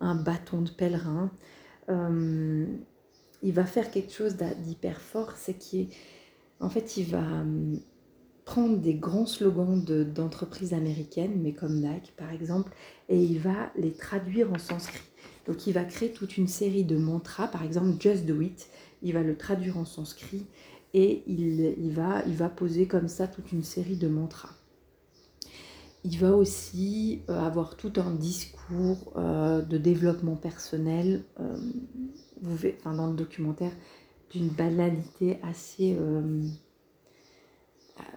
un, 0.00 0.14
bâton 0.14 0.62
de 0.62 0.70
pèlerin. 0.70 1.30
Euh, 1.88 2.66
il 3.42 3.52
va 3.52 3.64
faire 3.64 3.90
quelque 3.90 4.12
chose 4.12 4.36
d'hyper 4.36 5.00
fort, 5.00 5.32
c'est 5.36 5.54
qu'il 5.54 5.88
fait 6.70 6.96
il 6.96 7.06
va 7.06 7.18
hum, 7.18 7.80
prendre 8.44 8.78
des 8.78 8.94
grands 8.94 9.26
slogans 9.26 9.84
d'entreprises 9.84 10.74
américaines, 10.74 11.40
mais 11.42 11.52
comme 11.52 11.80
Nike 11.80 12.14
par 12.16 12.32
exemple, 12.32 12.72
et 13.08 13.22
il 13.22 13.38
va 13.38 13.70
les 13.76 13.92
traduire 13.92 14.52
en 14.52 14.58
sanskrit. 14.58 15.07
Donc 15.48 15.66
il 15.66 15.72
va 15.72 15.84
créer 15.84 16.12
toute 16.12 16.36
une 16.36 16.46
série 16.46 16.84
de 16.84 16.98
mantras, 16.98 17.48
par 17.48 17.62
exemple 17.64 17.98
Just 17.98 18.26
Do 18.26 18.42
It, 18.42 18.68
il 19.02 19.14
va 19.14 19.22
le 19.22 19.34
traduire 19.34 19.78
en 19.78 19.86
sanskrit 19.86 20.44
et 20.92 21.22
il, 21.26 21.90
va, 21.90 22.48
poser 22.50 22.86
comme 22.86 23.08
ça 23.08 23.26
toute 23.26 23.50
une 23.50 23.64
série 23.64 23.96
de 23.96 24.08
mantras. 24.08 24.50
Il 26.04 26.18
va 26.18 26.36
aussi 26.36 27.22
euh, 27.28 27.40
avoir 27.40 27.76
tout 27.76 27.94
un 27.96 28.10
discours 28.14 29.12
euh, 29.16 29.62
de 29.62 29.78
développement 29.78 30.36
personnel, 30.36 31.24
euh, 31.40 31.56
vous 32.42 32.68
enfin, 32.78 32.94
dans 32.94 33.06
le 33.06 33.16
documentaire, 33.16 33.72
d'une 34.30 34.48
banalité 34.48 35.38
assez... 35.42 35.96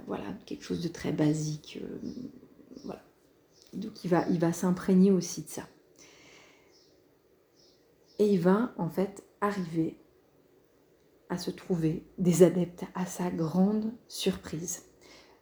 voilà, 0.05 0.25
quelque 0.45 0.63
chose 0.63 0.81
de 0.81 0.89
très 0.89 1.13
basique. 1.13 1.79
Donc 3.73 4.03
il 4.03 4.09
va 4.09 4.53
s'imprégner 4.53 5.11
aussi 5.11 5.43
de 5.43 5.47
ça. 5.47 5.63
Et 8.21 8.33
il 8.33 8.39
va 8.39 8.71
en 8.77 8.87
fait 8.87 9.23
arriver 9.41 9.97
à 11.29 11.39
se 11.39 11.49
trouver 11.49 12.05
des 12.19 12.43
adeptes 12.43 12.83
à 12.93 13.07
sa 13.07 13.31
grande 13.31 13.91
surprise. 14.07 14.83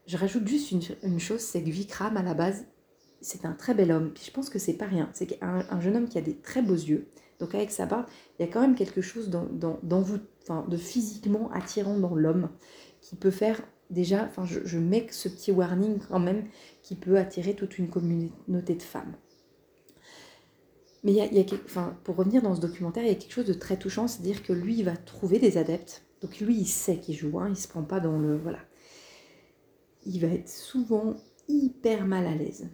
Je 0.07 0.15
rajoute 0.15 0.48
juste 0.48 0.71
une, 0.71 1.19
chose, 1.19 1.41
c'est 1.41 1.62
que 1.62 1.69
Vikram 1.69 2.15
à 2.15 2.24
la 2.24 2.33
base, 2.33 2.67
c'est 3.19 3.43
un 3.43 3.51
très 3.51 3.74
bel 3.74 3.91
homme. 3.91 4.13
Puis 4.13 4.24
je 4.27 4.31
pense 4.31 4.50
que 4.50 4.59
c'est 4.59 4.77
pas 4.77 4.86
rien. 4.86 5.09
C'est 5.12 5.38
un, 5.41 5.81
jeune 5.81 5.98
homme 5.98 6.07
qui 6.07 6.17
a 6.17 6.21
des 6.21 6.38
très 6.38 6.62
beaux 6.62 6.71
yeux. 6.71 7.09
Donc 7.41 7.53
avec 7.53 7.69
sa 7.69 7.83
il 7.83 8.45
y 8.45 8.48
a 8.48 8.48
quand 8.50 8.62
même 8.62 8.75
quelque 8.75 9.01
chose 9.01 9.29
dans, 9.29 10.01
vous, 10.01 10.19
de 10.69 10.77
physiquement 10.77 11.51
attirant 11.51 12.00
dans 12.00 12.15
l'homme 12.15 12.48
qui 13.01 13.17
peut 13.17 13.29
faire 13.29 13.62
déjà, 13.89 14.24
enfin 14.24 14.45
je 14.45 14.79
mets 14.79 15.05
ce 15.12 15.27
petit 15.27 15.51
warning 15.51 16.00
quand 16.07 16.19
même 16.19 16.45
qui 16.81 16.95
peut 16.95 17.17
attirer 17.17 17.55
toute 17.55 17.77
une 17.77 17.89
communauté 17.89 18.75
de 18.75 18.83
femmes. 18.83 19.17
Mais 21.03 21.13
y 21.13 21.22
a, 21.22 21.46
enfin, 21.65 21.96
pour 22.03 22.18
revenir 22.18 22.41
dans 22.41 22.56
ce 22.56 22.62
documentaire, 22.62 23.03
il 23.03 23.10
y 23.10 23.12
a 23.12 23.15
quelque 23.15 23.34
chose 23.34 23.46
de 23.46 23.53
très 23.53 23.77
touchant, 23.77 24.08
c'est-à-dire 24.08 24.44
que 24.44 24.53
lui, 24.53 24.77
il 24.77 24.84
va 24.84 24.98
trouver 24.98 25.39
des 25.39 25.58
adeptes. 25.58 26.03
Donc 26.22 26.39
lui, 26.39 26.56
il 26.58 26.68
sait 26.68 26.98
qu'il 26.98 27.15
joue, 27.15 27.39
hein, 27.39 27.48
il 27.50 27.56
se 27.56 27.68
prend 27.68 27.84
pas 27.84 28.00
dans 28.00 28.18
le... 28.18 28.38
Voilà. 28.38 28.60
Il 30.06 30.20
va 30.20 30.27
être 30.27 30.50
souvent 30.50 31.15
hyper 31.48 32.06
mal 32.06 32.25
à 32.25 32.36
l'aise 32.36 32.68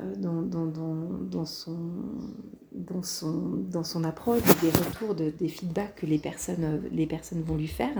euh, 0.00 0.16
dans, 0.16 0.42
dans, 0.42 0.66
dans, 0.66 0.94
dans, 1.20 1.44
son, 1.44 1.78
dans, 2.72 3.02
son, 3.02 3.32
dans 3.70 3.84
son 3.84 4.02
approche, 4.02 4.42
des 4.60 4.70
retours, 4.70 5.14
de, 5.14 5.30
des 5.30 5.48
feedbacks 5.48 5.94
que 5.94 6.06
les 6.06 6.18
personnes, 6.18 6.82
les 6.90 7.06
personnes 7.06 7.42
vont 7.42 7.56
lui 7.56 7.68
faire. 7.68 7.94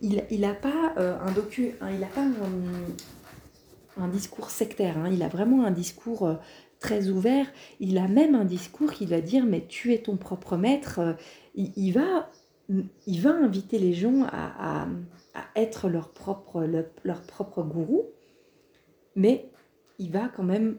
Il 0.00 0.40
n'a 0.40 0.54
pas 0.54 0.94
euh, 0.96 1.18
un 1.20 1.32
docu... 1.32 1.72
Hein, 1.80 1.90
il 1.92 2.06
pas 2.06 2.22
un, 2.22 4.02
un 4.02 4.08
discours 4.08 4.50
sectaire, 4.50 4.96
hein, 4.98 5.10
il 5.12 5.22
a 5.22 5.28
vraiment 5.28 5.64
un 5.64 5.70
discours 5.70 6.26
euh, 6.26 6.34
très 6.80 7.08
ouvert. 7.08 7.46
Il 7.78 7.98
a 7.98 8.08
même 8.08 8.34
un 8.34 8.44
discours 8.44 8.92
qui 8.92 9.06
va 9.06 9.20
dire 9.20 9.46
mais 9.46 9.66
tu 9.68 9.94
es 9.94 9.98
ton 9.98 10.16
propre 10.16 10.56
maître. 10.56 11.16
Il, 11.54 11.92
va, 11.92 12.30
il 12.68 13.20
va 13.20 13.30
inviter 13.30 13.78
les 13.78 13.92
gens 13.92 14.26
à, 14.32 14.88
être 15.54 15.88
leur 15.88 16.10
propre, 16.10 16.66
leur, 17.04 17.22
propre 17.22 17.62
gourou, 17.62 18.06
mais 19.14 19.48
il 19.98 20.10
va 20.10 20.28
quand 20.28 20.42
même 20.42 20.78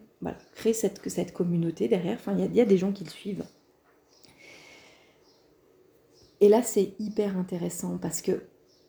créer 0.55 0.73
cette, 0.73 1.07
cette 1.07 1.31
communauté 1.31 1.87
derrière. 1.87 2.15
Enfin, 2.15 2.35
il 2.37 2.53
y 2.53 2.61
a 2.61 2.65
des 2.65 2.77
gens 2.77 2.91
qui 2.91 3.05
le 3.05 3.09
suivent. 3.09 3.45
Et 6.41 6.49
là, 6.49 6.63
c'est 6.63 6.95
hyper 6.99 7.37
intéressant 7.37 7.99
parce 7.99 8.21
que 8.21 8.43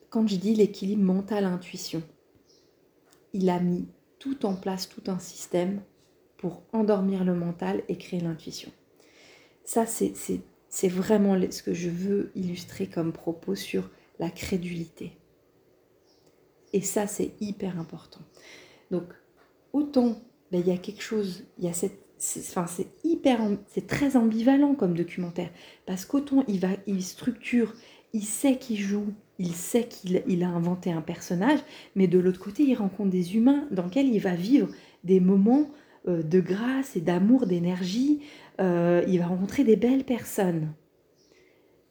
quand 0.09 0.27
je 0.27 0.37
dis 0.37 0.55
l'équilibre 0.55 1.03
mental-intuition, 1.03 2.03
il 3.35 3.51
a 3.51 3.61
mis 3.61 3.87
tout 4.19 4.47
en 4.47 4.55
place, 4.55 4.89
tout 4.89 5.11
un 5.11 5.19
système 5.19 5.83
pour 6.43 6.65
endormir 6.73 7.23
le 7.23 7.35
mental 7.35 7.85
et 7.89 7.97
créer 7.97 8.19
l'intuition. 8.19 8.73
Ça, 9.65 9.87
c'est 9.87 10.89
vraiment 10.89 11.41
ce 11.53 11.63
que 11.63 11.73
je 11.73 11.89
veux 11.89 12.33
illustrer 12.35 12.89
comme 12.89 13.13
propos 13.13 13.55
sur 13.55 13.89
la 14.19 14.29
crédulité. 14.29 15.13
Et 16.73 16.81
ça, 16.81 17.07
c'est 17.07 17.31
hyper 17.41 17.79
important. 17.79 18.23
Donc, 18.91 19.05
autant 19.73 20.21
ben, 20.51 20.61
il 20.61 20.67
y 20.67 20.73
a 20.73 20.79
quelque 20.79 21.01
chose, 21.01 21.45
il 21.59 21.65
y 21.65 21.69
a 21.69 21.73
cette 21.73 22.03
enfin 22.39 22.67
c'est 22.69 22.87
hyper 23.03 23.41
c'est 23.67 23.89
très 23.89 24.17
ambivalent 24.17 24.77
comme 24.77 24.95
documentaire 24.95 25.51
parce 25.87 26.05
qu'autant 26.05 26.45
il 26.47 26.61
va 26.61 26.69
il 26.87 27.03
structure 27.03 27.75
il 28.13 28.23
sait 28.23 28.59
qu'il 28.59 28.79
joue 28.79 29.13
il 29.41 29.53
sait 29.53 29.89
qu'il 29.89 30.23
il 30.29 30.45
a 30.45 30.49
inventé 30.49 30.93
un 30.93 31.01
personnage 31.01 31.59
mais 31.97 32.07
de 32.07 32.21
l'autre 32.21 32.39
côté 32.39 32.63
il 32.63 32.77
rencontre 32.77 33.11
des 33.11 33.35
humains 33.35 33.67
dans 33.73 33.87
lesquels 33.87 34.07
il 34.07 34.21
va 34.21 34.37
vivre 34.37 34.69
des 35.03 35.19
moments 35.19 35.69
de 36.07 36.41
grâce 36.41 36.97
et 36.97 37.01
d'amour, 37.01 37.47
d'énergie. 37.47 38.23
Euh, 38.61 39.05
il 39.07 39.19
va 39.19 39.27
rencontrer 39.27 39.65
des 39.65 39.77
belles 39.77 40.05
personnes. 40.05 40.73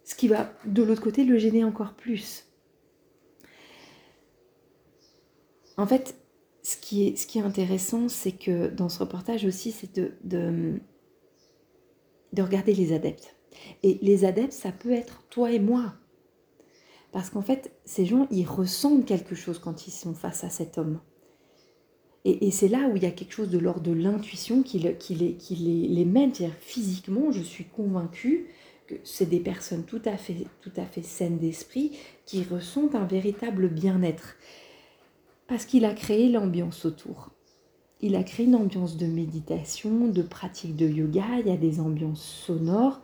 Ce 0.04 0.16
qui 0.16 0.28
va, 0.28 0.54
de 0.66 0.84
l'autre 0.84 1.02
côté, 1.02 1.24
le 1.24 1.38
gêner 1.38 1.64
encore 1.64 1.94
plus. 1.94 2.46
En 5.78 5.88
fait, 5.88 6.16
ce 6.64 6.78
qui 6.78 7.08
est, 7.08 7.38
intéressant, 7.38 8.10
c'est 8.10 8.34
que 8.34 8.68
dans 8.70 8.90
ce 8.90 9.00
reportage 9.00 9.46
aussi, 9.46 9.72
c'est 9.72 9.96
de, 9.96 10.80
de 12.34 12.42
regarder 12.42 12.74
les 12.74 12.94
adeptes. 12.94 13.36
Et 13.84 14.00
les 14.02 14.26
adeptes, 14.26 14.54
ça 14.54 14.72
peut 14.72 14.92
être 14.92 15.24
toi 15.30 15.52
et 15.52 15.60
moi. 15.60 15.96
Parce 17.12 17.30
qu'en 17.30 17.42
fait, 17.42 17.74
ces 17.86 18.06
gens, 18.06 18.28
ils 18.32 18.46
ressentent 18.46 19.06
quelque 19.06 19.36
chose 19.36 19.60
quand 19.60 19.88
ils 19.88 19.92
sont 19.92 20.14
face 20.14 20.44
à 20.44 20.50
cet 20.50 20.78
homme. 20.78 21.00
Et, 22.24 22.52
c'est 22.52 22.68
là 22.68 22.88
où 22.88 22.96
il 22.96 23.04
y 23.04 23.08
a 23.08 23.12
quelque 23.12 23.34
chose 23.34 23.50
de 23.50 23.58
l'ordre 23.58 23.82
de 23.82 23.94
l'intuition 23.94 24.62
qui, 24.62 24.80
les, 24.80 24.96
qui 24.96 25.16
les, 25.16 25.88
les 25.88 26.06
mène. 26.06 26.32
physiquement, 26.60 27.32
je 27.32 27.42
suis 27.42 27.66
convaincue 27.66 28.48
que 28.88 28.96
c'est 29.04 29.30
des 29.30 29.40
personnes 29.40 29.84
tout 29.84 30.02
à 30.06 30.18
fait, 30.18 30.46
tout 30.62 30.72
à 30.78 30.86
fait 30.86 31.02
saines 31.02 31.40
d'esprit 31.40 31.98
qui 32.26 32.44
ressentent 32.44 32.96
un 32.96 33.06
véritable 33.06 33.70
bien-être. 33.70 34.36
Parce 35.48 35.66
qu'il 35.66 35.84
a 35.86 35.94
créé 35.94 36.30
l'ambiance 36.30 36.86
autour. 36.86 37.32
Il 38.02 38.16
a 38.16 38.24
créé 38.24 38.46
une 38.46 38.56
ambiance 38.56 38.98
de 38.98 39.06
méditation, 39.06 40.08
de 40.08 40.22
pratique 40.22 40.76
de 40.76 40.88
yoga, 40.88 41.40
il 41.40 41.48
y 41.48 41.52
a 41.52 41.58
des 41.58 41.80
ambiances 41.80 42.24
sonores. 42.24 43.02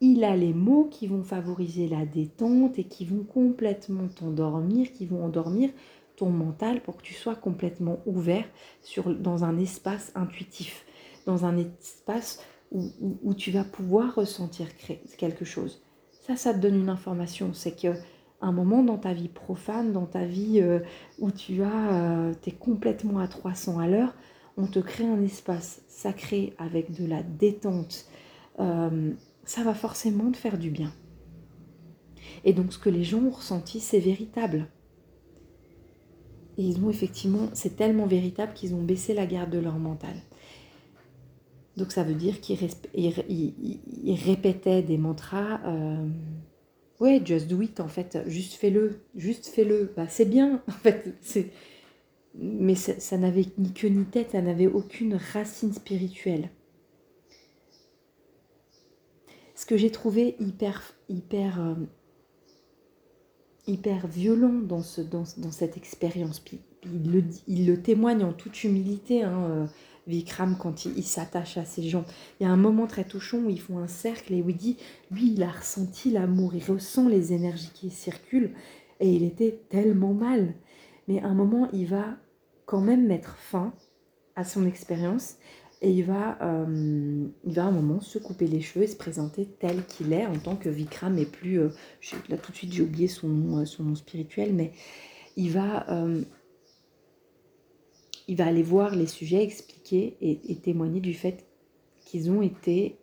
Il 0.00 0.24
a 0.24 0.36
les 0.36 0.54
mots 0.54 0.88
qui 0.90 1.06
vont 1.06 1.24
favoriser 1.24 1.88
la 1.88 2.06
détente 2.06 2.78
et 2.78 2.84
qui 2.84 3.04
vont 3.04 3.24
complètement 3.24 4.08
t'endormir, 4.08 4.92
qui 4.92 5.06
vont 5.06 5.24
endormir 5.24 5.70
ton 6.18 6.30
mental 6.30 6.82
pour 6.82 6.96
que 6.96 7.02
tu 7.02 7.14
sois 7.14 7.36
complètement 7.36 8.00
ouvert 8.06 8.44
sur, 8.82 9.14
dans 9.14 9.44
un 9.44 9.56
espace 9.58 10.12
intuitif, 10.14 10.84
dans 11.26 11.44
un 11.44 11.56
espace 11.56 12.42
où, 12.72 12.90
où, 13.22 13.34
tu 13.34 13.50
vas 13.50 13.64
pouvoir 13.64 14.14
ressentir 14.14 14.66
quelque 15.16 15.44
chose. 15.44 15.82
Ça, 16.26 16.36
ça 16.36 16.52
te 16.52 16.58
donne 16.58 16.78
une 16.78 16.90
information. 16.90 17.54
C'est 17.54 17.80
que 17.80 17.94
un 18.40 18.52
moment 18.52 18.82
dans 18.82 18.98
ta 18.98 19.12
vie 19.12 19.28
profane, 19.28 19.92
dans 19.92 20.06
ta 20.06 20.24
vie 20.24 20.60
euh, 20.60 20.80
où 21.18 21.30
tu 21.30 21.62
as, 21.62 21.92
euh, 21.92 22.34
es 22.46 22.52
complètement 22.52 23.18
à 23.18 23.28
300 23.28 23.78
à 23.78 23.88
l'heure, 23.88 24.14
on 24.56 24.66
te 24.66 24.78
crée 24.78 25.06
un 25.06 25.22
espace 25.22 25.82
sacré 25.88 26.54
avec 26.58 26.92
de 26.92 27.06
la 27.06 27.22
détente. 27.22 28.06
Euh, 28.60 29.12
ça 29.44 29.62
va 29.62 29.74
forcément 29.74 30.30
te 30.30 30.36
faire 30.36 30.58
du 30.58 30.70
bien. 30.70 30.92
Et 32.44 32.52
donc 32.52 32.72
ce 32.72 32.78
que 32.78 32.90
les 32.90 33.04
gens 33.04 33.22
ont 33.22 33.30
ressenti, 33.30 33.80
c'est 33.80 34.00
véritable. 34.00 34.68
Et 36.58 36.62
ils 36.62 36.84
ont 36.84 36.90
effectivement, 36.90 37.48
c'est 37.54 37.76
tellement 37.76 38.06
véritable 38.06 38.52
qu'ils 38.52 38.74
ont 38.74 38.82
baissé 38.82 39.14
la 39.14 39.26
garde 39.26 39.50
de 39.50 39.58
leur 39.58 39.78
mental. 39.78 40.16
Donc 41.76 41.92
ça 41.92 42.02
veut 42.02 42.14
dire 42.14 42.40
qu'ils 42.40 42.58
répétaient 44.26 44.82
des 44.82 44.98
mantras. 44.98 45.60
Euh, 45.64 46.08
ouais, 46.98 47.22
just 47.24 47.46
do 47.46 47.62
it 47.62 47.78
en 47.78 47.86
fait, 47.86 48.18
juste 48.26 48.54
fais-le, 48.54 49.00
juste 49.14 49.46
fais-le. 49.46 49.92
Bah, 49.96 50.08
c'est 50.08 50.24
bien 50.24 50.60
en 50.68 50.72
fait. 50.72 51.14
Mais 52.34 52.74
ça, 52.74 52.98
ça 52.98 53.16
n'avait 53.16 53.46
ni 53.56 53.72
queue 53.72 53.88
ni 53.88 54.04
tête, 54.04 54.32
ça 54.32 54.42
n'avait 54.42 54.66
aucune 54.66 55.14
racine 55.14 55.72
spirituelle. 55.72 56.50
Ce 59.54 59.64
que 59.64 59.76
j'ai 59.76 59.90
trouvé 59.90 60.34
hyper, 60.40 60.94
hyper 61.08 61.60
euh, 61.60 61.74
hyper 63.68 64.06
violent 64.06 64.54
dans, 64.62 64.82
ce, 64.82 65.00
dans, 65.00 65.24
cette 65.24 65.76
expérience. 65.76 66.40
Puis, 66.40 66.60
il, 66.84 67.12
le, 67.12 67.24
il, 67.46 67.66
le, 67.66 67.80
témoigne 67.80 68.24
en 68.24 68.32
toute 68.32 68.64
humilité, 68.64 69.22
hein, 69.22 69.44
euh, 69.50 69.66
Vikram, 70.06 70.56
quand 70.58 70.86
il, 70.86 71.04
s'attache 71.04 71.58
à 71.58 71.64
ces 71.64 71.82
gens. 71.82 72.04
Il 72.40 72.44
y 72.44 72.46
a 72.46 72.52
un 72.52 72.56
moment 72.56 72.86
très 72.86 73.04
touchant 73.04 73.38
où 73.38 73.50
ils 73.50 73.60
font 73.60 73.78
un 73.78 73.88
cercle 73.88 74.32
et 74.32 74.42
où 74.42 74.48
il 74.48 74.56
dit, 74.56 74.78
lui, 75.10 75.32
il 75.32 75.42
a 75.42 75.50
ressenti 75.50 76.10
l'amour, 76.10 76.54
il 76.54 76.64
ressent 76.64 77.08
les 77.08 77.32
énergies 77.32 77.70
qui 77.74 77.90
circulent 77.90 78.54
et 79.00 79.12
il 79.12 79.22
était 79.22 79.60
tellement 79.68 80.14
mal. 80.14 80.54
Mais 81.06 81.20
à 81.20 81.26
un 81.26 81.34
moment, 81.34 81.68
il 81.72 81.86
va 81.86 82.16
quand 82.64 82.80
même 82.80 83.06
mettre 83.06 83.36
fin 83.36 83.72
à 84.34 84.44
son 84.44 84.66
expérience 84.66 85.36
et 85.80 85.90
il 85.90 86.04
va, 86.04 86.38
euh, 86.42 87.26
il 87.44 87.52
va 87.52 87.64
à 87.64 87.68
un 87.68 87.70
moment 87.70 88.00
se 88.00 88.18
couper 88.18 88.46
les 88.48 88.60
cheveux 88.60 88.84
et 88.84 88.88
se 88.88 88.96
présenter 88.96 89.46
tel 89.46 89.84
qu'il 89.86 90.12
est 90.12 90.26
en 90.26 90.36
tant 90.36 90.56
que 90.56 90.68
Vikram 90.68 91.16
et 91.18 91.24
plus, 91.24 91.60
euh, 91.60 91.68
là 92.28 92.36
tout 92.36 92.50
de 92.50 92.56
suite 92.56 92.72
j'ai 92.72 92.82
oublié 92.82 93.06
son 93.06 93.28
nom, 93.28 93.58
euh, 93.58 93.94
spirituel, 93.94 94.54
mais 94.54 94.72
il 95.36 95.52
va, 95.52 95.86
aller 98.38 98.62
voir 98.62 98.96
les 98.96 99.06
sujets, 99.06 99.44
expliquer 99.44 100.16
et, 100.20 100.56
témoigner 100.56 101.00
du 101.00 101.14
fait 101.14 101.46
qu'ils 102.04 102.28
ont 102.30 102.42
été 102.42 102.98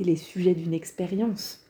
les 0.00 0.16
sujets 0.16 0.54
d'une 0.54 0.74
expérience. 0.74 1.64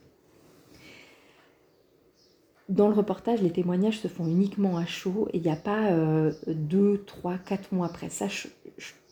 Dans 2.68 2.88
le 2.88 2.94
reportage, 2.94 3.42
les 3.42 3.50
témoignages 3.50 4.00
se 4.00 4.08
font 4.08 4.26
uniquement 4.26 4.76
à 4.76 4.86
chaud 4.86 5.28
et 5.32 5.38
il 5.38 5.42
n'y 5.42 5.50
a 5.50 5.56
pas 5.56 5.90
deux, 6.46 7.02
trois, 7.04 7.36
quatre 7.38 7.72
mois 7.72 7.86
après. 7.86 8.08
Ça, 8.08 8.28
je 8.28 8.48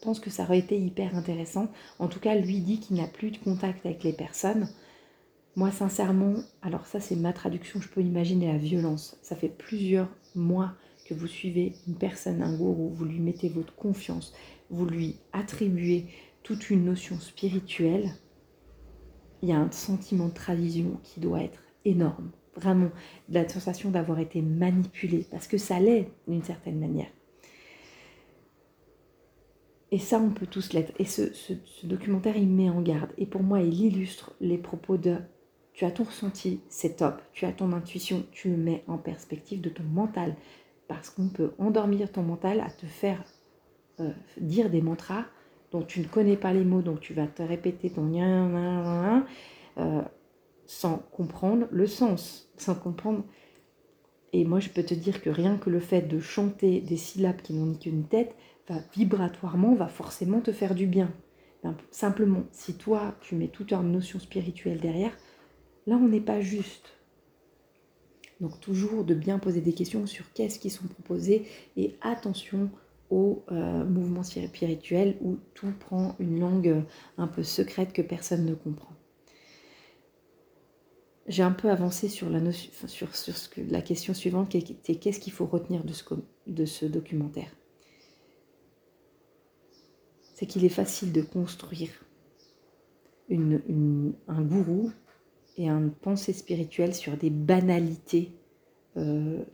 pense 0.03 0.21
que 0.21 0.31
ça 0.31 0.45
aurait 0.45 0.61
été 0.61 0.79
hyper 0.79 1.17
intéressant. 1.17 1.69
En 1.99 2.09
tout 2.09 2.21
cas, 2.21 2.35
lui 2.37 2.61
dit 2.61 2.81
qu'il 2.81 2.97
n'a 2.97 3.07
plus 3.07 3.31
de 3.31 3.39
contact 3.39 3.85
avec 3.85 4.03
les 4.05 4.13
personnes. 4.13 4.69
Moi, 5.57 5.73
sincèrement, 5.73 6.37
alors 6.63 6.87
ça 6.87 7.01
c'est 7.01 7.17
ma 7.17 7.33
traduction, 7.33 7.81
je 7.81 7.89
peux 7.89 8.01
imaginer 8.01 8.47
la 8.47 8.57
violence. 8.57 9.19
Ça 9.21 9.35
fait 9.35 9.49
plusieurs 9.49 10.09
mois 10.35 10.73
que 11.05 11.13
vous 11.13 11.27
suivez 11.27 11.75
une 11.89 11.97
personne, 11.97 12.41
un 12.43 12.57
gourou, 12.57 12.91
vous 12.95 13.05
lui 13.05 13.19
mettez 13.19 13.49
votre 13.49 13.75
confiance, 13.75 14.33
vous 14.71 14.87
lui 14.87 15.17
attribuez 15.33 16.07
toute 16.45 16.71
une 16.71 16.85
notion 16.85 17.19
spirituelle. 17.19 18.13
Il 19.43 19.49
y 19.49 19.53
a 19.53 19.59
un 19.59 19.73
sentiment 19.73 20.29
de 20.29 20.35
trahison 20.35 21.01
qui 21.03 21.19
doit 21.19 21.43
être 21.43 21.61
énorme. 21.85 22.31
Vraiment, 22.57 22.91
la 23.29 23.49
sensation 23.49 23.91
d'avoir 23.91 24.19
été 24.19 24.43
manipulé, 24.43 25.27
parce 25.31 25.47
que 25.47 25.59
ça 25.59 25.79
l'est 25.79 26.09
d'une 26.27 26.43
certaine 26.43 26.79
manière. 26.79 27.07
Et 29.93 29.99
ça, 29.99 30.19
on 30.19 30.31
peut 30.31 30.47
tous 30.47 30.73
l'être. 30.73 30.93
Et 30.99 31.05
ce, 31.05 31.31
documentaire, 31.85 32.37
il 32.37 32.49
met 32.49 32.71
en 32.71 32.81
garde. 32.81 33.13
Et 33.19 33.27
pour 33.27 33.43
moi, 33.43 33.61
il 33.61 33.81
illustre 33.81 34.35
les 34.41 34.59
propos 34.59 34.97
de 34.97 35.17
tu 35.73 35.85
as 35.85 35.91
ton 35.91 36.05
ressenti, 36.05 36.61
c'est 36.69 36.97
top. 36.97 37.23
Tu 37.33 37.47
as 37.47 37.53
ton 37.53 37.73
intuition, 37.73 38.27
tu 38.33 38.51
le 38.51 38.57
mets 38.57 38.85
en 38.87 38.99
perspective 38.99 39.61
de 39.61 39.71
ton 39.71 39.85
mental. 39.85 40.37
Parce 40.89 41.11
qu'on 41.11 41.29
peut 41.29 41.53
endormir 41.59 42.11
ton 42.11 42.23
mental 42.23 42.61
à 42.61 42.71
te 42.71 42.87
faire 42.87 43.25
euh, 44.01 44.11
dire 44.41 44.71
des 44.71 44.83
mantras 44.83 45.25
dont 45.71 45.83
tu 45.83 46.01
ne 46.01 46.07
connais 46.07 46.37
pas 46.37 46.53
les 46.53 46.65
mots, 46.65 46.83
donc 46.83 47.01
tu 47.01 47.15
vas 47.15 47.27
te 47.27 47.43
répéter 47.43 47.91
ton 47.91 48.13
euh, 49.79 50.03
sans 50.71 50.99
comprendre 50.99 51.67
le 51.73 51.89
sens, 51.89 52.49
sans 52.57 52.77
comprendre. 52.77 53.25
Et 54.33 54.45
moi, 54.45 54.61
je 54.61 54.69
peux 54.69 54.85
te 54.85 54.95
dire 54.95 55.21
que 55.21 55.29
rien 55.29 55.59
que 55.59 55.69
le 55.69 55.81
fait 55.81 56.03
de 56.03 56.21
chanter 56.21 56.81
des 56.81 56.97
syllabes 56.97 57.43
qui 57.43 57.55
n'ont 57.55 57.67
ni 57.67 57.77
qu'une 57.77 58.05
tête, 58.05 58.37
vibratoirement, 58.95 59.75
va 59.75 59.89
forcément 59.89 60.41
te 60.41 60.53
faire 60.53 60.77
du 60.77 60.87
bien. 60.87 61.13
Ben, 61.65 61.77
simplement, 61.91 62.45
si 62.53 62.75
toi, 62.75 63.17
tu 63.21 63.35
mets 63.35 63.49
toute 63.49 63.73
une 63.73 63.91
notion 63.91 64.21
spirituelle 64.21 64.79
derrière, 64.79 65.19
là, 65.89 65.97
on 65.97 66.07
n'est 66.07 66.21
pas 66.21 66.41
juste. 66.41 66.93
Donc 68.41 68.61
toujours 68.61 69.03
de 69.03 69.15
bien 69.15 69.41
poser 69.41 69.61
des 69.61 69.73
questions 69.73 70.07
sur 70.07 70.33
qu'est-ce 70.35 70.61
qui 70.61 70.71
sont 70.71 70.87
proposés 70.87 71.49
et 71.77 71.97
attention 72.01 72.71
aux 73.11 73.43
euh, 73.51 73.85
mouvements 73.85 74.23
spirituels 74.23 75.17
où 75.21 75.37
tout 75.55 75.73
prend 75.81 76.15
une 76.21 76.39
langue 76.39 76.69
euh, 76.69 76.83
un 77.19 77.27
peu 77.27 77.43
secrète 77.43 77.93
que 77.93 78.03
personne 78.03 78.47
ne 78.47 78.55
comprend. 78.55 78.95
J'ai 81.31 81.45
un 81.45 81.53
peu 81.53 81.71
avancé 81.71 82.09
sur 82.09 82.29
la, 82.29 82.41
notion, 82.41 82.73
sur, 82.89 83.15
ce 83.15 83.49
que, 83.49 83.61
la 83.61 83.83
question 83.83 84.15
suivante 84.15 84.49
qu'est-ce 84.49 85.21
qu'il 85.21 85.33
faut 85.33 85.47
retenir 85.47 85.85
de 85.85 85.93
ce, 85.93 86.03
de 86.49 86.65
ce 86.65 86.87
documentaire? 86.87 87.55
C'est 90.35 90.47
qu'il 90.47 90.65
est 90.65 90.69
facile 90.69 91.13
de 91.13 91.23
construire 91.23 91.91
un 93.31 94.43
gourou 94.43 94.91
et 95.57 95.69
une 95.69 95.93
pensée 95.93 96.33
spirituelle 96.33 96.97
sur 96.97 97.17
des 97.17 97.31
banalités, 97.31 98.33
euh, 98.97 99.45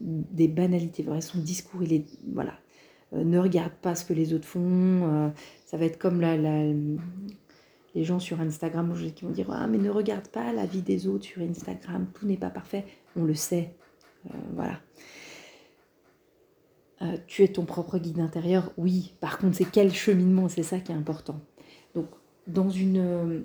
des 0.00 0.48
banalités. 0.48 1.06
son 1.22 1.38
discours, 1.38 1.82
il 1.84 1.94
est 1.94 2.04
voilà, 2.34 2.58
euh, 3.14 3.24
ne 3.24 3.38
regarde 3.38 3.72
pas 3.80 3.94
ce 3.94 4.04
que 4.04 4.12
les 4.12 4.34
autres 4.34 4.46
font. 4.46 5.08
Euh, 5.10 5.30
ça 5.64 5.78
va 5.78 5.86
être 5.86 5.98
comme 5.98 6.20
la, 6.20 6.36
les 7.94 8.04
gens 8.04 8.18
sur 8.18 8.40
Instagram 8.40 8.92
qui 9.14 9.24
vont 9.24 9.30
dire 9.30 9.46
ah 9.50 9.66
mais 9.66 9.78
ne 9.78 9.90
regarde 9.90 10.28
pas 10.28 10.52
la 10.52 10.66
vie 10.66 10.82
des 10.82 11.06
autres 11.06 11.24
sur 11.24 11.42
Instagram, 11.42 12.06
tout 12.14 12.26
n'est 12.26 12.36
pas 12.36 12.50
parfait. 12.50 12.84
On 13.16 13.24
le 13.24 13.34
sait, 13.34 13.74
voilà. 14.54 14.80
Euh, 17.02 17.16
tu 17.26 17.42
es 17.42 17.48
ton 17.48 17.64
propre 17.64 17.98
guide 17.98 18.20
intérieur, 18.20 18.72
oui. 18.76 19.14
Par 19.20 19.38
contre, 19.38 19.56
c'est 19.56 19.70
quel 19.70 19.92
cheminement, 19.92 20.48
c'est 20.48 20.62
ça 20.62 20.78
qui 20.78 20.92
est 20.92 20.94
important. 20.94 21.40
Donc, 21.94 22.06
dans 22.46 22.70
une, 22.70 23.44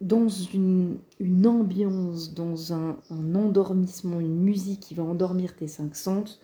dans 0.00 0.28
une, 0.28 0.98
ambiance, 1.46 2.34
dans 2.34 2.72
un, 2.72 2.98
endormissement, 3.10 4.20
une 4.20 4.40
musique 4.40 4.80
qui 4.80 4.94
va 4.94 5.02
endormir 5.02 5.54
tes 5.56 5.68
cinq 5.68 5.94
sens 5.94 6.40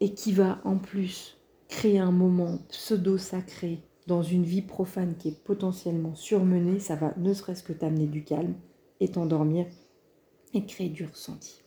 et 0.00 0.14
qui 0.14 0.32
va 0.32 0.60
en 0.64 0.76
plus 0.76 1.38
créer 1.68 1.98
un 1.98 2.10
moment 2.10 2.58
pseudo-sacré 2.68 3.80
dans 4.06 4.22
une 4.22 4.44
vie 4.44 4.62
profane 4.62 5.16
qui 5.16 5.28
est 5.28 5.44
potentiellement 5.44 6.14
surmenée, 6.14 6.80
ça 6.80 6.96
va 6.96 7.14
ne 7.16 7.32
serait-ce 7.32 7.62
que 7.62 7.72
t'amener 7.72 8.06
du 8.06 8.24
calme 8.24 8.54
et 9.00 9.08
t'endormir 9.08 9.66
et 10.54 10.64
créer 10.66 10.88
du 10.88 11.04
ressenti. 11.04 11.62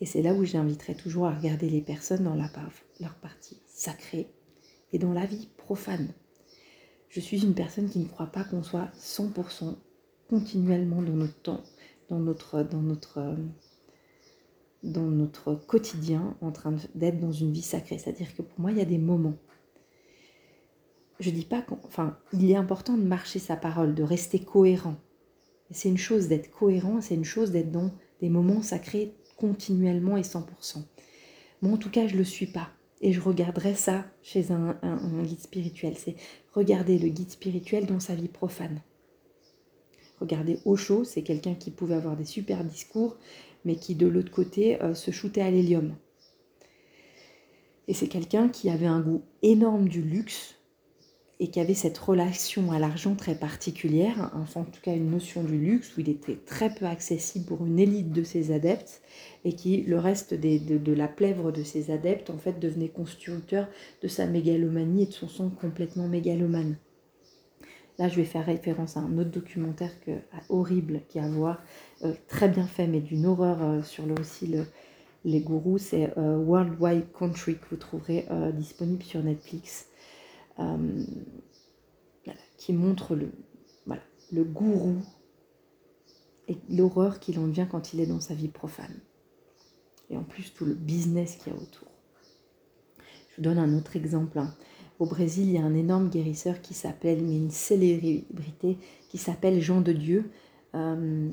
Et 0.00 0.06
c'est 0.06 0.22
là 0.22 0.34
où 0.34 0.44
j'inviterai 0.44 0.94
toujours 0.94 1.26
à 1.26 1.34
regarder 1.34 1.70
les 1.70 1.80
personnes 1.80 2.24
dans 2.24 2.34
la, 2.34 2.50
leur 3.00 3.14
partie 3.14 3.60
sacrée 3.66 4.28
et 4.92 4.98
dans 4.98 5.12
la 5.12 5.26
vie 5.26 5.48
profane. 5.56 6.12
Je 7.08 7.20
suis 7.20 7.44
une 7.44 7.54
personne 7.54 7.88
qui 7.88 7.98
ne 8.00 8.08
croit 8.08 8.26
pas 8.26 8.42
qu'on 8.42 8.62
soit 8.62 8.90
100% 8.98 9.76
continuellement 10.28 11.02
dans 11.02 11.12
notre 11.12 11.40
temps, 11.42 11.62
dans 12.08 12.18
notre, 12.18 12.62
dans 12.62 12.80
notre, 12.80 13.36
dans 14.82 15.06
notre 15.06 15.54
quotidien, 15.54 16.36
en 16.40 16.52
train 16.52 16.74
d'être 16.94 17.20
dans 17.20 17.32
une 17.32 17.52
vie 17.52 17.62
sacrée. 17.62 17.98
C'est-à-dire 17.98 18.34
que 18.34 18.42
pour 18.42 18.58
moi, 18.58 18.72
il 18.72 18.78
y 18.78 18.82
a 18.82 18.86
des 18.86 18.98
moments. 18.98 19.36
Je 21.22 21.30
dis 21.30 21.44
pas 21.44 21.64
enfin, 21.84 22.18
il 22.32 22.50
est 22.50 22.56
important 22.56 22.96
de 22.96 23.04
marcher 23.04 23.38
sa 23.38 23.54
parole, 23.54 23.94
de 23.94 24.02
rester 24.02 24.40
cohérent. 24.40 24.96
C'est 25.70 25.88
une 25.88 25.96
chose 25.96 26.26
d'être 26.26 26.50
cohérent, 26.50 27.00
c'est 27.00 27.14
une 27.14 27.24
chose 27.24 27.52
d'être 27.52 27.70
dans 27.70 27.92
des 28.20 28.28
moments 28.28 28.60
sacrés 28.60 29.14
continuellement 29.36 30.16
et 30.16 30.22
100%. 30.22 30.82
Moi, 31.62 31.74
en 31.74 31.76
tout 31.76 31.90
cas, 31.90 32.08
je 32.08 32.14
ne 32.14 32.18
le 32.18 32.24
suis 32.24 32.48
pas. 32.48 32.70
Et 33.00 33.12
je 33.12 33.20
regarderai 33.20 33.74
ça 33.74 34.04
chez 34.22 34.50
un, 34.50 34.76
guide 35.22 35.38
spirituel. 35.38 35.94
C'est 35.96 36.16
regarder 36.54 36.98
le 36.98 37.08
guide 37.08 37.30
spirituel 37.30 37.86
dans 37.86 38.00
sa 38.00 38.16
vie 38.16 38.26
profane. 38.26 38.82
Regardez 40.20 40.58
Osho, 40.64 41.04
c'est 41.04 41.22
quelqu'un 41.22 41.54
qui 41.54 41.70
pouvait 41.70 41.94
avoir 41.94 42.16
des 42.16 42.24
super 42.24 42.64
discours, 42.64 43.16
mais 43.64 43.76
qui 43.76 43.94
de 43.94 44.08
l'autre 44.08 44.32
côté 44.32 44.82
euh, 44.82 44.94
se 44.94 45.12
shootait 45.12 45.40
à 45.40 45.52
l'hélium. 45.52 45.94
Et 47.86 47.94
c'est 47.94 48.08
quelqu'un 48.08 48.48
qui 48.48 48.70
avait 48.70 48.86
un 48.86 49.00
goût 49.00 49.22
énorme 49.42 49.88
du 49.88 50.02
luxe, 50.02 50.56
et 51.42 51.48
qui 51.48 51.58
avait 51.58 51.74
cette 51.74 51.98
relation 51.98 52.70
à 52.70 52.78
l'argent 52.78 53.16
très 53.16 53.34
particulière, 53.34 54.30
enfin 54.40 54.60
en 54.60 54.64
tout 54.64 54.80
cas 54.80 54.94
une 54.94 55.10
notion 55.10 55.42
du 55.42 55.58
luxe 55.58 55.96
où 55.96 56.00
il 56.00 56.08
était 56.08 56.36
très 56.36 56.72
peu 56.72 56.86
accessible 56.86 57.46
pour 57.46 57.66
une 57.66 57.80
élite 57.80 58.12
de 58.12 58.22
ses 58.22 58.52
adeptes 58.52 59.02
et 59.44 59.54
qui 59.54 59.82
le 59.82 59.98
reste 59.98 60.34
de, 60.34 60.92
la 60.92 61.08
plèvre 61.08 61.50
de 61.50 61.64
ses 61.64 61.90
adeptes 61.90 62.30
en 62.30 62.38
fait 62.38 62.60
devenait 62.60 62.90
constructeur 62.90 63.66
de 64.02 64.06
sa 64.06 64.26
mégalomanie 64.26 65.02
et 65.02 65.06
de 65.06 65.12
son 65.12 65.26
son 65.26 65.50
complètement 65.50 66.06
mégalomane. 66.06 66.76
Là, 67.98 68.08
je 68.08 68.14
vais 68.14 68.24
faire 68.24 68.46
référence 68.46 68.96
à 68.96 69.00
un 69.00 69.18
autre 69.18 69.32
documentaire 69.32 69.90
horrible 70.48 71.00
qui 71.08 71.18
a 71.18 71.24
à 71.24 71.28
voir, 71.28 71.60
euh, 72.04 72.12
très 72.28 72.48
bien 72.48 72.68
fait, 72.68 72.86
mais 72.86 73.00
d'une 73.00 73.26
horreur 73.26 73.60
euh, 73.62 73.82
sur 73.82 74.06
le, 74.06 74.14
aussi 74.14 74.54
les 75.24 75.40
gourous. 75.40 75.78
C'est 75.78 76.16
euh, 76.16 76.36
World 76.36 76.80
Wide 76.80 77.06
Country 77.18 77.56
que 77.56 77.66
vous 77.70 77.76
trouverez 77.76 78.26
disponible 78.54 79.02
sur 79.02 79.24
Netflix. 79.24 79.88
Euh, 80.58 81.04
qui 82.62 82.72
montre 82.72 83.16
le, 83.16 83.32
voilà, 83.86 84.02
le 84.30 84.44
gourou 84.44 84.98
et 86.46 86.56
l'horreur 86.70 87.18
qu'il 87.18 87.40
en 87.40 87.48
devient 87.48 87.66
quand 87.68 87.92
il 87.92 87.98
est 87.98 88.06
dans 88.06 88.20
sa 88.20 88.34
vie 88.34 88.46
profane. 88.46 89.00
Et 90.10 90.16
en 90.16 90.22
plus, 90.22 90.54
tout 90.54 90.64
le 90.64 90.74
business 90.74 91.36
qu'il 91.36 91.52
y 91.52 91.56
a 91.56 91.58
autour. 91.58 91.88
Je 93.30 93.36
vous 93.36 93.42
donne 93.42 93.58
un 93.58 93.76
autre 93.76 93.96
exemple. 93.96 94.38
Hein. 94.38 94.54
Au 95.00 95.06
Brésil, 95.06 95.48
il 95.48 95.54
y 95.54 95.58
a 95.58 95.64
un 95.64 95.74
énorme 95.74 96.08
guérisseur 96.08 96.60
qui 96.60 96.74
s'appelle, 96.74 97.24
mais 97.24 97.36
une 97.36 97.50
célébrité, 97.50 98.78
qui 99.08 99.18
s'appelle 99.18 99.60
Jean 99.60 99.80
de 99.80 99.92
Dieu, 99.92 100.30
euh, 100.76 101.30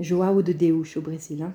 Joao 0.00 0.40
de 0.40 0.52
Deus 0.54 0.96
au 0.96 1.02
Brésil. 1.02 1.42
Hein. 1.42 1.54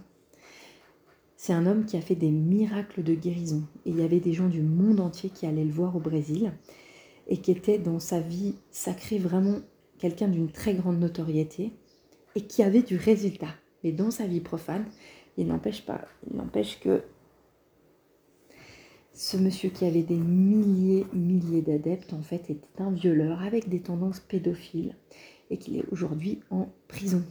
C'est 1.46 1.52
un 1.52 1.66
homme 1.66 1.84
qui 1.84 1.98
a 1.98 2.02
fait 2.02 2.16
des 2.16 2.32
miracles 2.32 3.04
de 3.04 3.14
guérison. 3.16 3.64
Et 3.86 3.90
il 3.90 4.00
y 4.00 4.02
avait 4.02 4.22
des 4.22 4.32
gens 4.32 4.48
du 4.48 4.62
monde 4.62 5.02
entier 5.02 5.30
qui 5.30 5.46
allaient 5.46 5.66
le 5.66 5.74
voir 5.74 5.94
au 5.94 6.00
Brésil 6.00 6.54
et 7.28 7.36
qui 7.36 7.52
était 7.52 7.80
dans 7.80 8.00
sa 8.00 8.22
vie 8.22 8.56
sacrée 8.72 9.18
vraiment 9.18 9.58
quelqu'un 10.00 10.30
d'une 10.30 10.50
très 10.50 10.74
grande 10.74 11.02
notoriété 11.02 11.74
et 12.36 12.44
qui 12.44 12.64
avait 12.64 12.82
du 12.82 12.96
résultat. 12.96 13.54
Mais 13.84 13.92
dans 13.92 14.10
sa 14.10 14.26
vie 14.26 14.40
profane, 14.40 14.86
il 15.36 15.48
n'empêche 15.48 15.86
pas, 15.86 16.08
il 16.32 16.38
n'empêche 16.38 16.80
que 16.80 17.04
ce 19.14 19.36
monsieur 19.36 19.70
qui 19.70 19.84
avait 19.84 20.02
des 20.02 20.16
milliers, 20.16 21.06
milliers 21.12 21.62
d'adeptes, 21.62 22.14
en 22.14 22.22
fait, 22.22 22.50
était 22.52 22.82
un 22.82 22.92
violeur 22.92 23.42
avec 23.42 23.68
des 23.68 23.82
tendances 23.82 24.22
pédophiles 24.22 24.96
et 25.50 25.58
qu'il 25.58 25.76
est 25.76 25.92
aujourd'hui 25.92 26.40
en 26.52 26.70
prison. 26.88 27.22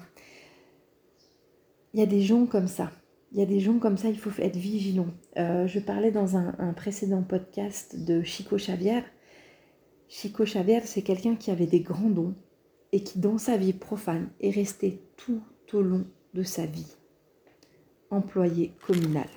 Il 1.94 2.00
y 2.00 2.02
a 2.02 2.06
des 2.06 2.20
gens 2.20 2.44
comme 2.44 2.68
ça. 2.68 2.92
Il 3.32 3.40
y 3.40 3.42
a 3.42 3.46
des 3.46 3.60
gens 3.60 3.78
comme 3.78 3.96
ça, 3.96 4.08
il 4.08 4.18
faut 4.18 4.30
être 4.42 4.56
vigilant. 4.56 5.08
Euh, 5.38 5.66
je 5.66 5.80
parlais 5.80 6.10
dans 6.10 6.36
un, 6.36 6.54
un, 6.58 6.72
précédent 6.74 7.22
podcast 7.22 7.96
de 8.04 8.22
Chico 8.22 8.56
Xavier, 8.56 9.02
Chico 10.08 10.44
Xavier, 10.44 10.80
c'est 10.84 11.00
quelqu'un 11.00 11.36
qui 11.36 11.50
avait 11.50 11.66
des 11.66 11.80
grands 11.80 12.10
dons 12.10 12.34
et 12.92 13.02
qui, 13.02 13.18
dans 13.18 13.38
sa 13.38 13.56
vie 13.56 13.72
profane, 13.72 14.28
est 14.40 14.50
resté 14.50 15.00
tout 15.16 15.42
au 15.72 15.80
long 15.80 16.04
de 16.34 16.42
sa 16.42 16.66
vie 16.66 16.96
employé 18.10 18.72
communal. 18.86 19.28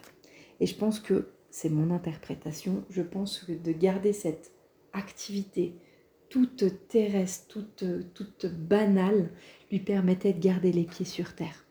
Et 0.59 0.65
je 0.65 0.75
pense 0.75 0.99
que 0.99 1.29
c'est 1.49 1.69
mon 1.69 1.91
interprétation. 1.91 2.83
Je 2.89 3.01
pense 3.01 3.39
que 3.39 3.53
de 3.53 3.71
garder 3.71 4.13
cette 4.13 4.51
activité 4.93 5.75
toute 6.29 6.87
terrestre, 6.89 7.47
toute, 7.47 7.85
toute 8.13 8.45
banale, 8.47 9.31
lui 9.71 9.79
permettait 9.79 10.33
de 10.33 10.41
garder 10.41 10.73
les 10.73 10.83
pieds 10.83 11.05
sur 11.05 11.35
terre. 11.35 11.64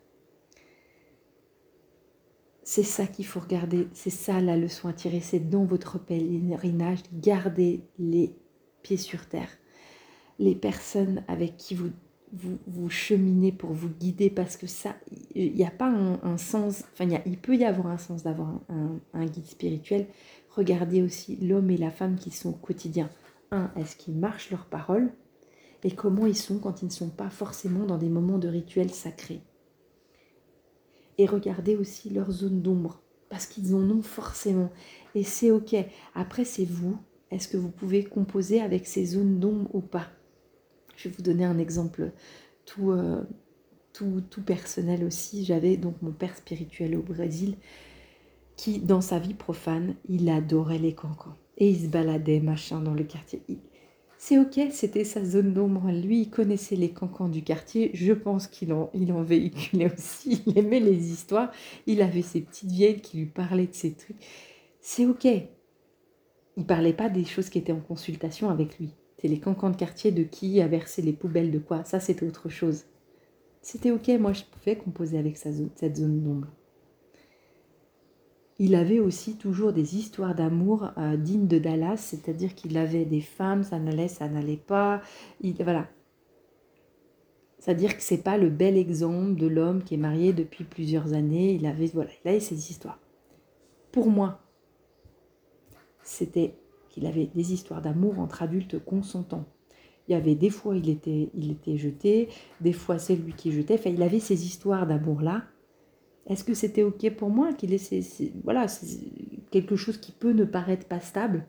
C'est 2.66 2.82
ça 2.82 3.06
qu'il 3.06 3.26
faut 3.26 3.40
regarder, 3.40 3.88
c'est 3.92 4.08
ça 4.08 4.40
la 4.40 4.56
leçon 4.56 4.88
à 4.88 4.94
tirer, 4.94 5.20
c'est 5.20 5.50
dans 5.50 5.64
votre 5.64 5.98
pèlerinage, 5.98 7.00
garder 7.12 7.82
les 7.98 8.34
pieds 8.82 8.96
sur 8.96 9.26
terre. 9.26 9.50
Les 10.38 10.54
personnes 10.54 11.22
avec 11.28 11.58
qui 11.58 11.74
vous, 11.74 11.90
vous, 12.32 12.88
cheminez 12.88 13.52
pour 13.52 13.74
vous 13.74 13.90
guider, 13.90 14.30
parce 14.30 14.56
que 14.56 14.66
ça, 14.66 14.96
il 15.34 15.52
n'y 15.52 15.66
a 15.66 15.70
pas 15.70 15.90
un, 15.90 16.38
sens, 16.38 16.84
enfin, 16.94 17.06
il 17.26 17.36
peut 17.36 17.54
y 17.54 17.66
avoir 17.66 17.88
un 17.88 17.98
sens 17.98 18.22
d'avoir 18.22 18.60
un, 18.70 19.26
guide 19.26 19.46
spirituel. 19.46 20.06
Regardez 20.48 21.02
aussi 21.02 21.36
l'homme 21.36 21.70
et 21.70 21.76
la 21.76 21.90
femme 21.90 22.16
qui 22.16 22.30
sont 22.30 22.50
au 22.50 22.56
quotidien. 22.56 23.10
Un, 23.50 23.70
est-ce 23.76 23.94
qu'ils 23.94 24.16
marchent 24.16 24.50
leurs 24.50 24.66
paroles? 24.66 25.12
Et 25.82 25.90
comment 25.90 26.26
ils 26.26 26.36
sont 26.36 26.58
quand 26.58 26.80
ils 26.80 26.86
ne 26.86 26.90
sont 26.90 27.10
pas 27.10 27.28
forcément 27.28 27.84
dans 27.84 27.98
des 27.98 28.08
moments 28.08 28.38
de 28.38 28.48
rituels 28.48 28.90
sacrés. 28.90 29.42
Et 31.18 31.26
regardez 31.26 31.76
aussi 31.76 32.10
leur 32.10 32.30
zone 32.30 32.62
d'ombre, 32.62 33.00
parce 33.28 33.46
qu'ils 33.46 33.74
en 33.74 33.90
ont 33.90 34.02
forcément. 34.02 34.70
Et 35.14 35.22
c'est 35.22 35.50
ok. 35.50 35.76
Après, 36.14 36.44
c'est 36.44 36.64
vous 36.64 36.98
est-ce 37.34 37.48
que 37.48 37.56
vous 37.56 37.70
pouvez 37.70 38.04
composer 38.04 38.60
avec 38.60 38.86
ces 38.86 39.04
zones 39.04 39.40
d'ombre 39.40 39.68
ou 39.74 39.80
pas? 39.80 40.06
Je 40.96 41.08
vais 41.08 41.14
vous 41.16 41.22
donner 41.22 41.44
un 41.44 41.58
exemple 41.58 42.12
tout, 42.64 42.92
euh, 42.92 43.22
tout, 43.92 44.22
tout 44.30 44.42
personnel 44.42 45.02
aussi. 45.02 45.44
J'avais 45.44 45.76
donc 45.76 46.00
mon 46.00 46.12
père 46.12 46.36
spirituel 46.36 46.94
au 46.96 47.02
Brésil 47.02 47.56
qui, 48.56 48.78
dans 48.78 49.00
sa 49.00 49.18
vie 49.18 49.34
profane, 49.34 49.96
il 50.08 50.28
adorait 50.28 50.78
les 50.78 50.94
cancans. 50.94 51.34
Et 51.58 51.70
il 51.70 51.82
se 51.82 51.88
baladait, 51.88 52.38
machin, 52.38 52.80
dans 52.80 52.94
le 52.94 53.02
quartier. 53.02 53.42
C'est 54.26 54.38
ok, 54.38 54.58
c'était 54.70 55.04
sa 55.04 55.22
zone 55.22 55.52
d'ombre. 55.52 55.90
Lui, 55.92 56.22
il 56.22 56.30
connaissait 56.30 56.76
les 56.76 56.92
cancans 56.92 57.28
du 57.28 57.44
quartier. 57.44 57.90
Je 57.92 58.14
pense 58.14 58.46
qu'il 58.46 58.72
en, 58.72 58.88
il 58.94 59.12
en 59.12 59.22
véhiculait 59.22 59.92
aussi. 59.92 60.42
Il 60.46 60.56
aimait 60.56 60.80
les 60.80 61.12
histoires. 61.12 61.52
Il 61.86 62.00
avait 62.00 62.22
ses 62.22 62.40
petites 62.40 62.70
vieilles 62.70 63.02
qui 63.02 63.18
lui 63.18 63.26
parlaient 63.26 63.66
de 63.66 63.74
ces 63.74 63.92
trucs. 63.92 64.16
C'est 64.80 65.04
ok 65.04 65.26
il 66.56 66.64
parlait 66.64 66.94
pas 66.94 67.10
des 67.10 67.26
choses 67.26 67.50
qui 67.50 67.58
étaient 67.58 67.72
en 67.72 67.80
consultation 67.80 68.48
avec 68.48 68.78
lui. 68.78 68.94
C'est 69.18 69.28
les 69.28 69.40
cancans 69.40 69.68
de 69.68 69.76
quartier 69.76 70.10
de 70.10 70.22
qui 70.22 70.58
a 70.62 70.68
versé 70.68 71.02
les 71.02 71.12
poubelles 71.12 71.50
de 71.50 71.58
quoi. 71.58 71.84
Ça, 71.84 72.00
c'était 72.00 72.24
autre 72.24 72.48
chose. 72.48 72.84
C'était 73.60 73.90
ok, 73.90 74.08
moi 74.20 74.32
je 74.32 74.44
pouvais 74.44 74.76
composer 74.76 75.18
avec 75.18 75.36
cette 75.36 75.96
zone 75.96 76.22
d'ombre. 76.22 76.48
Il 78.58 78.74
avait 78.76 79.00
aussi 79.00 79.36
toujours 79.36 79.72
des 79.72 79.96
histoires 79.96 80.34
d'amour 80.34 80.90
euh, 80.96 81.16
dignes 81.16 81.48
de 81.48 81.58
Dallas, 81.58 81.96
c'est-à-dire 81.96 82.54
qu'il 82.54 82.76
avait 82.76 83.04
des 83.04 83.20
femmes, 83.20 83.64
ça 83.64 83.78
n'allait, 83.78 84.08
ça 84.08 84.28
n'allait 84.28 84.56
pas. 84.56 85.00
Il, 85.40 85.54
voilà. 85.62 85.88
C'est-à-dire 87.58 87.96
que 87.96 88.02
c'est 88.02 88.22
pas 88.22 88.38
le 88.38 88.50
bel 88.50 88.76
exemple 88.76 89.36
de 89.36 89.46
l'homme 89.46 89.82
qui 89.82 89.94
est 89.94 89.98
marié 89.98 90.32
depuis 90.32 90.64
plusieurs 90.64 91.14
années. 91.14 91.54
Il 91.54 91.66
avait, 91.66 91.86
voilà, 91.86 92.10
il 92.24 92.28
avait 92.28 92.40
ses 92.40 92.70
histoires. 92.70 93.00
Pour 93.90 94.08
moi, 94.08 94.40
c'était 96.02 96.54
qu'il 96.90 97.06
avait 97.06 97.30
des 97.34 97.52
histoires 97.52 97.82
d'amour 97.82 98.20
entre 98.20 98.42
adultes 98.42 98.78
consentants. 98.78 99.46
Il 100.06 100.12
y 100.12 100.14
avait 100.14 100.34
des 100.34 100.50
fois 100.50 100.76
il 100.76 100.90
était, 100.90 101.30
il 101.34 101.50
était 101.50 101.78
jeté, 101.78 102.28
des 102.60 102.72
fois 102.72 102.98
c'est 102.98 103.16
lui 103.16 103.32
qui 103.32 103.50
jetait. 103.50 103.74
Enfin, 103.74 103.90
il 103.90 104.02
avait 104.02 104.20
ces 104.20 104.44
histoires 104.44 104.86
d'amour-là. 104.86 105.44
Est-ce 106.26 106.44
que 106.44 106.54
c'était 106.54 106.82
OK 106.82 107.08
pour 107.10 107.28
moi 107.28 107.52
qu'il 107.52 107.74
ait 107.74 107.80
voilà, 108.42 108.66
quelque 109.50 109.76
chose 109.76 109.98
qui 109.98 110.12
peut 110.12 110.32
ne 110.32 110.44
paraître 110.44 110.86
pas 110.86 111.00
stable? 111.00 111.46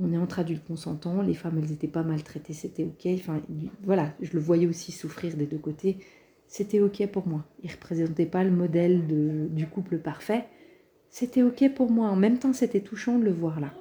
On 0.00 0.12
est 0.12 0.16
entre 0.16 0.38
adultes 0.38 0.66
consentants, 0.66 1.20
les 1.20 1.34
femmes 1.34 1.58
elles 1.58 1.72
étaient 1.72 1.86
pas 1.86 2.02
maltraitées, 2.02 2.54
c'était 2.54 2.84
OK. 2.84 3.06
Enfin, 3.06 3.42
voilà, 3.82 4.14
je 4.22 4.32
le 4.32 4.40
voyais 4.40 4.66
aussi 4.66 4.90
souffrir 4.90 5.36
des 5.36 5.46
deux 5.46 5.58
côtés. 5.58 5.98
C'était 6.46 6.80
OK 6.80 7.06
pour 7.08 7.26
moi. 7.28 7.44
Il 7.62 7.70
représentait 7.70 8.26
pas 8.26 8.42
le 8.42 8.50
modèle 8.50 9.06
de, 9.06 9.48
du 9.50 9.66
couple 9.66 9.98
parfait, 9.98 10.46
c'était 11.10 11.42
ok 11.42 11.74
pour 11.74 11.90
moi. 11.90 12.08
En 12.08 12.16
même 12.16 12.38
temps, 12.38 12.54
c'était 12.54 12.80
touchant 12.80 13.18
de 13.18 13.24
le 13.24 13.32
voir 13.32 13.60
là. 13.60 13.74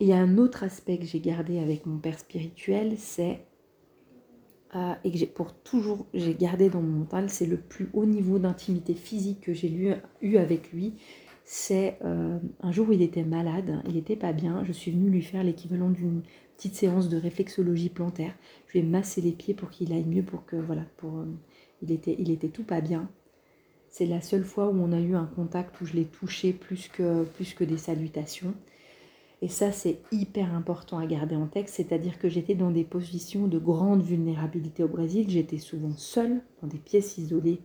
Il 0.00 0.06
y 0.06 0.12
a 0.12 0.18
un 0.18 0.38
autre 0.38 0.62
aspect 0.62 0.98
que 0.98 1.04
j'ai 1.04 1.18
gardé 1.20 1.58
avec 1.58 1.84
mon 1.86 1.98
père 1.98 2.18
spirituel, 2.18 2.94
c'est 2.98 3.40
euh, 4.76 4.94
et 5.04 5.10
que 5.10 5.16
j'ai 5.16 5.26
pour 5.26 5.54
toujours 5.54 6.06
j'ai 6.12 6.34
gardé 6.34 6.68
dans 6.68 6.82
mon 6.82 7.00
mental, 7.00 7.30
c'est 7.30 7.46
le 7.46 7.56
plus 7.56 7.88
haut 7.94 8.04
niveau 8.04 8.38
d'intimité 8.38 8.94
physique 8.94 9.40
que 9.40 9.54
j'ai 9.54 9.96
eu 10.20 10.36
avec 10.36 10.72
lui. 10.72 10.94
C'est 11.50 11.96
euh, 12.04 12.38
un 12.60 12.72
jour 12.72 12.90
où 12.90 12.92
il 12.92 13.00
était 13.00 13.24
malade, 13.24 13.82
il 13.88 13.94
n'était 13.94 14.16
pas 14.16 14.34
bien. 14.34 14.64
Je 14.64 14.72
suis 14.72 14.90
venue 14.90 15.08
lui 15.08 15.22
faire 15.22 15.42
l'équivalent 15.42 15.88
d'une 15.88 16.22
petite 16.58 16.74
séance 16.74 17.08
de 17.08 17.16
réflexologie 17.16 17.88
plantaire. 17.88 18.34
Je 18.66 18.72
lui 18.72 18.80
ai 18.80 18.82
massé 18.82 19.22
les 19.22 19.32
pieds 19.32 19.54
pour 19.54 19.70
qu'il 19.70 19.94
aille 19.94 20.04
mieux, 20.04 20.22
pour 20.22 20.44
que 20.44 20.56
voilà, 20.56 20.82
pour, 20.98 21.20
euh, 21.20 21.24
il, 21.80 21.90
était, 21.90 22.16
il 22.18 22.30
était 22.30 22.50
tout 22.50 22.64
pas 22.64 22.82
bien. 22.82 23.08
C'est 23.88 24.04
la 24.04 24.20
seule 24.20 24.44
fois 24.44 24.68
où 24.68 24.78
on 24.78 24.92
a 24.92 25.00
eu 25.00 25.14
un 25.14 25.24
contact 25.24 25.80
où 25.80 25.86
je 25.86 25.94
l'ai 25.94 26.04
touché 26.04 26.52
plus 26.52 26.88
que, 26.88 27.24
plus 27.24 27.54
que 27.54 27.64
des 27.64 27.78
salutations. 27.78 28.52
Et 29.40 29.48
ça, 29.48 29.70
c'est 29.70 30.00
hyper 30.10 30.52
important 30.52 30.98
à 30.98 31.06
garder 31.06 31.36
en 31.36 31.46
texte, 31.46 31.76
c'est-à-dire 31.76 32.18
que 32.18 32.28
j'étais 32.28 32.56
dans 32.56 32.72
des 32.72 32.84
positions 32.84 33.46
de 33.46 33.58
grande 33.58 34.02
vulnérabilité 34.02 34.82
au 34.82 34.88
Brésil. 34.88 35.26
J'étais 35.28 35.58
souvent 35.58 35.92
seule, 35.96 36.42
dans 36.60 36.66
des 36.66 36.78
pièces 36.78 37.18
isolées. 37.18 37.60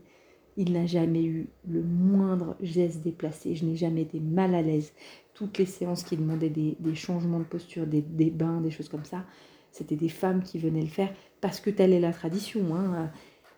Il 0.56 0.74
n'a 0.74 0.86
jamais 0.86 1.24
eu 1.24 1.50
le 1.68 1.82
moindre 1.82 2.56
geste 2.62 3.02
déplacé. 3.02 3.56
Je 3.56 3.66
n'ai 3.66 3.76
jamais 3.76 4.04
été 4.04 4.20
mal 4.20 4.54
à 4.54 4.62
l'aise. 4.62 4.94
Toutes 5.34 5.58
les 5.58 5.66
séances 5.66 6.04
qui 6.04 6.16
demandaient 6.16 6.52
des, 6.52 6.78
changements 6.94 7.40
de 7.40 7.44
posture, 7.44 7.88
des, 7.88 8.02
bains, 8.02 8.62
des 8.62 8.70
choses 8.70 8.90
comme 8.90 9.06
ça, 9.06 9.26
c'était 9.72 9.96
des 9.96 10.10
femmes 10.10 10.44
qui 10.44 10.60
venaient 10.60 10.82
le 10.82 10.88
faire 10.88 11.12
parce 11.42 11.60
que 11.60 11.72
telle 11.72 11.92
est 11.92 12.00
la 12.00 12.14
tradition, 12.14 12.76
hein, 12.76 13.12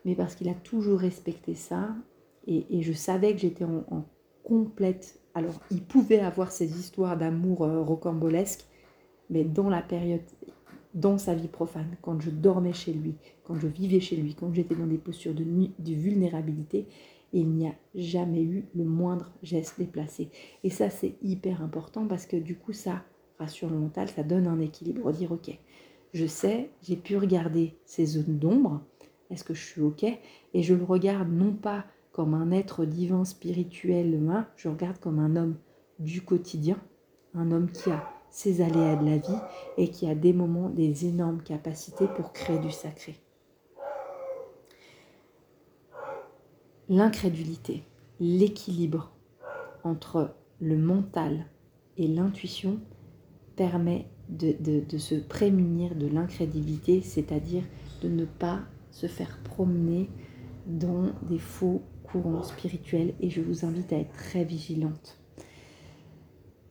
mais 0.05 0.15
parce 0.15 0.35
qu'il 0.35 0.47
a 0.47 0.53
toujours 0.53 0.99
respecté 0.99 1.53
ça. 1.53 1.93
Et, 2.47 2.81
je 2.81 2.93
savais 2.93 3.33
que 3.33 3.39
j'étais 3.39 3.65
en 3.65 4.05
complète 4.43 5.19
alors, 5.35 5.59
il 5.69 5.83
pouvait 5.83 6.21
avoir 6.21 6.51
ces 6.51 6.79
histoires 6.79 7.17
d'amour 7.17 7.63
euh, 7.65 7.81
rocambolesques, 7.81 8.65
mais 9.29 9.43
dans 9.43 9.69
la 9.69 9.81
période, 9.81 10.21
dans 10.93 11.17
sa 11.17 11.35
vie 11.35 11.49
profane, 11.49 11.97
quand 12.01 12.21
je 12.21 12.29
dormais 12.29 12.71
chez 12.71 12.93
lui, 12.93 13.15
quand 13.43 13.55
je 13.55 13.67
vivais 13.67 13.99
chez 13.99 14.15
lui, 14.15 14.33
quand 14.33 14.53
j'étais 14.53 14.75
dans 14.75 14.87
des 14.87 14.97
postures 14.97 15.33
de, 15.33 15.43
de 15.43 15.93
vulnérabilité, 15.93 16.87
il 17.33 17.49
n'y 17.49 17.67
a 17.67 17.75
jamais 17.95 18.43
eu 18.43 18.65
le 18.75 18.85
moindre 18.85 19.29
geste 19.43 19.77
déplacé. 19.77 20.29
Et 20.63 20.69
ça, 20.69 20.89
c'est 20.89 21.15
hyper 21.21 21.61
important 21.61 22.07
parce 22.07 22.25
que 22.25 22.37
du 22.37 22.55
coup, 22.55 22.71
ça 22.71 23.03
rassure 23.37 23.69
le 23.69 23.77
mental, 23.77 24.07
ça 24.07 24.23
donne 24.23 24.47
un 24.47 24.61
équilibre. 24.61 25.11
Dire, 25.11 25.33
ok, 25.33 25.51
je 26.13 26.25
sais, 26.25 26.69
j'ai 26.81 26.95
pu 26.95 27.17
regarder 27.17 27.75
ces 27.85 28.05
zones 28.05 28.39
d'ombre, 28.39 28.81
est-ce 29.29 29.43
que 29.43 29.53
je 29.53 29.65
suis 29.65 29.81
ok? 29.81 30.05
Et 30.53 30.63
je 30.63 30.73
le 30.73 30.85
regarde 30.85 31.29
non 31.29 31.51
pas 31.51 31.85
comme 32.15 32.33
un 32.33 32.51
être 32.51 32.85
divin 32.85 33.25
spirituel 33.25 34.13
humain, 34.13 34.47
je 34.55 34.69
regarde 34.69 34.97
comme 34.99 35.19
un 35.19 35.35
homme 35.35 35.57
du 35.99 36.21
quotidien, 36.21 36.79
un 37.33 37.51
homme 37.51 37.69
qui 37.69 37.91
a 37.91 38.09
ses 38.29 38.61
aléas 38.61 38.95
de 38.95 39.05
la 39.05 39.17
vie 39.17 39.41
et 39.75 39.89
qui 39.89 40.09
a 40.09 40.15
des 40.15 40.31
moments, 40.31 40.69
des 40.69 41.07
énormes 41.07 41.41
capacités 41.43 42.07
pour 42.15 42.31
créer 42.31 42.57
du 42.59 42.71
sacré. 42.71 43.17
L'incrédulité, 46.87 47.83
l'équilibre 48.21 49.11
entre 49.83 50.33
le 50.61 50.77
mental 50.77 51.47
et 51.97 52.07
l'intuition 52.07 52.79
permet 53.57 54.07
de, 54.29 54.55
de, 54.79 54.97
se 54.97 55.15
prémunir 55.15 55.95
de 55.95 56.07
l'incrédulité, 56.07 57.01
c'est-à-dire 57.01 57.63
de 58.01 58.07
ne 58.07 58.23
pas 58.23 58.61
se 58.91 59.07
faire 59.07 59.37
promener 59.43 60.09
dans 60.65 61.07
des 61.23 61.39
faux 61.39 61.81
spirituel 62.43 63.13
et 63.19 63.29
je 63.29 63.41
vous 63.41 63.65
invite 63.65 63.91
à 63.93 63.97
être 63.97 64.13
très 64.13 64.43
vigilante. 64.43 65.19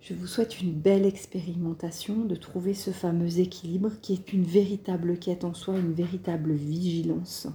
Je 0.00 0.14
vous 0.14 0.26
souhaite 0.26 0.60
une 0.60 0.72
belle 0.72 1.06
expérimentation 1.06 2.24
de 2.24 2.34
trouver 2.34 2.74
ce 2.74 2.90
fameux 2.90 3.38
équilibre 3.38 3.90
qui 4.02 4.12
est 4.12 4.32
une 4.32 4.44
véritable 4.44 5.18
quête 5.18 5.44
en 5.44 5.54
soi, 5.54 5.78
une 5.78 5.94
véritable 5.94 6.52
vigilance. 6.52 7.48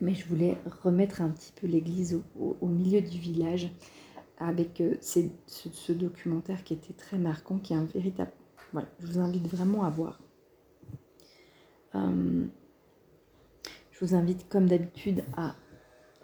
Mais 0.00 0.14
je 0.14 0.26
voulais 0.26 0.56
remettre 0.82 1.20
un 1.20 1.30
petit 1.30 1.52
peu 1.52 1.66
l'église 1.66 2.20
au, 2.38 2.66
milieu 2.66 3.00
du 3.00 3.18
village 3.18 3.70
avec 4.38 4.80
euh, 4.80 4.94
ce, 5.00 5.92
documentaire 5.92 6.64
qui 6.64 6.74
était 6.74 6.94
très 6.94 7.18
marquant, 7.18 7.58
qui 7.58 7.72
est 7.72 7.76
un 7.76 7.84
véritable... 7.84 8.32
Voilà, 8.72 8.88
je 8.98 9.06
vous 9.06 9.18
invite 9.18 9.46
vraiment 9.46 9.84
à 9.84 9.90
voir. 9.90 10.20
Euh, 11.94 12.46
je 13.92 14.04
vous 14.04 14.14
invite 14.14 14.48
comme 14.48 14.66
d'habitude 14.66 15.22
à 15.36 15.54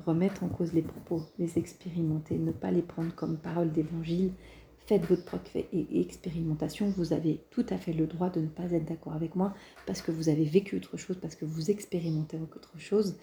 remettre 0.06 0.44
en 0.44 0.48
cause 0.48 0.72
les 0.72 0.82
propos, 0.82 1.22
les 1.38 1.58
expérimenter, 1.58 2.38
ne 2.38 2.52
pas 2.52 2.70
les 2.70 2.82
prendre 2.82 3.14
comme 3.14 3.36
parole 3.36 3.72
d'évangile. 3.72 4.32
Faites 4.86 5.04
votre 5.06 5.24
propre 5.24 5.50
expérimentation. 5.72 6.88
Vous 6.90 7.12
avez 7.12 7.40
tout 7.50 7.66
à 7.70 7.76
fait 7.76 7.92
le 7.92 8.06
droit 8.06 8.30
de 8.30 8.40
ne 8.40 8.46
pas 8.46 8.70
être 8.70 8.84
d'accord 8.84 9.14
avec 9.14 9.34
moi 9.34 9.52
parce 9.84 10.00
que 10.00 10.12
vous 10.12 10.28
avez 10.28 10.44
vécu 10.44 10.76
autre 10.76 10.96
chose, 10.96 11.18
parce 11.20 11.34
que 11.34 11.44
vous 11.44 11.70
expérimentez 11.70 12.38
autre 12.38 12.78
chose. 12.78 13.16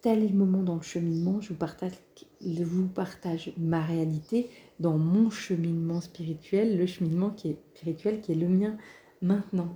Tel 0.00 0.22
est 0.22 0.28
le 0.28 0.36
moment 0.36 0.62
dans 0.62 0.76
le 0.76 0.82
cheminement. 0.82 1.40
Je 1.42 1.50
vous 1.50 1.58
partage, 1.58 1.92
vous 2.40 2.88
partage 2.88 3.52
ma 3.58 3.84
réalité 3.84 4.48
dans 4.80 4.96
mon 4.96 5.28
cheminement 5.28 6.00
spirituel, 6.00 6.78
le 6.78 6.86
cheminement 6.86 7.30
qui 7.30 7.50
est 7.50 7.58
spirituel 7.74 8.22
qui 8.22 8.32
est 8.32 8.36
le 8.36 8.48
mien 8.48 8.78
maintenant. 9.20 9.74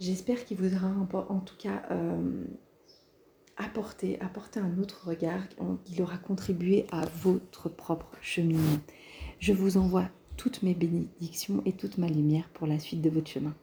J'espère 0.00 0.44
qu'il 0.44 0.56
vous 0.56 0.74
aura 0.74 0.92
en 1.12 1.40
tout 1.40 1.56
cas 1.58 1.82
euh, 1.90 2.44
apporter, 3.58 4.18
un 4.20 4.78
autre 4.78 5.08
regard, 5.08 5.42
il 5.90 6.00
aura 6.02 6.16
contribué 6.16 6.86
à 6.90 7.04
votre 7.22 7.68
propre 7.68 8.10
cheminement. 8.22 8.78
Je 9.40 9.52
vous 9.52 9.76
envoie 9.76 10.08
toutes 10.36 10.62
mes 10.62 10.74
bénédictions 10.74 11.62
et 11.64 11.72
toute 11.72 11.98
ma 11.98 12.06
lumière 12.06 12.48
pour 12.54 12.66
la 12.66 12.78
suite 12.78 13.02
de 13.02 13.10
votre 13.10 13.30
chemin. 13.30 13.54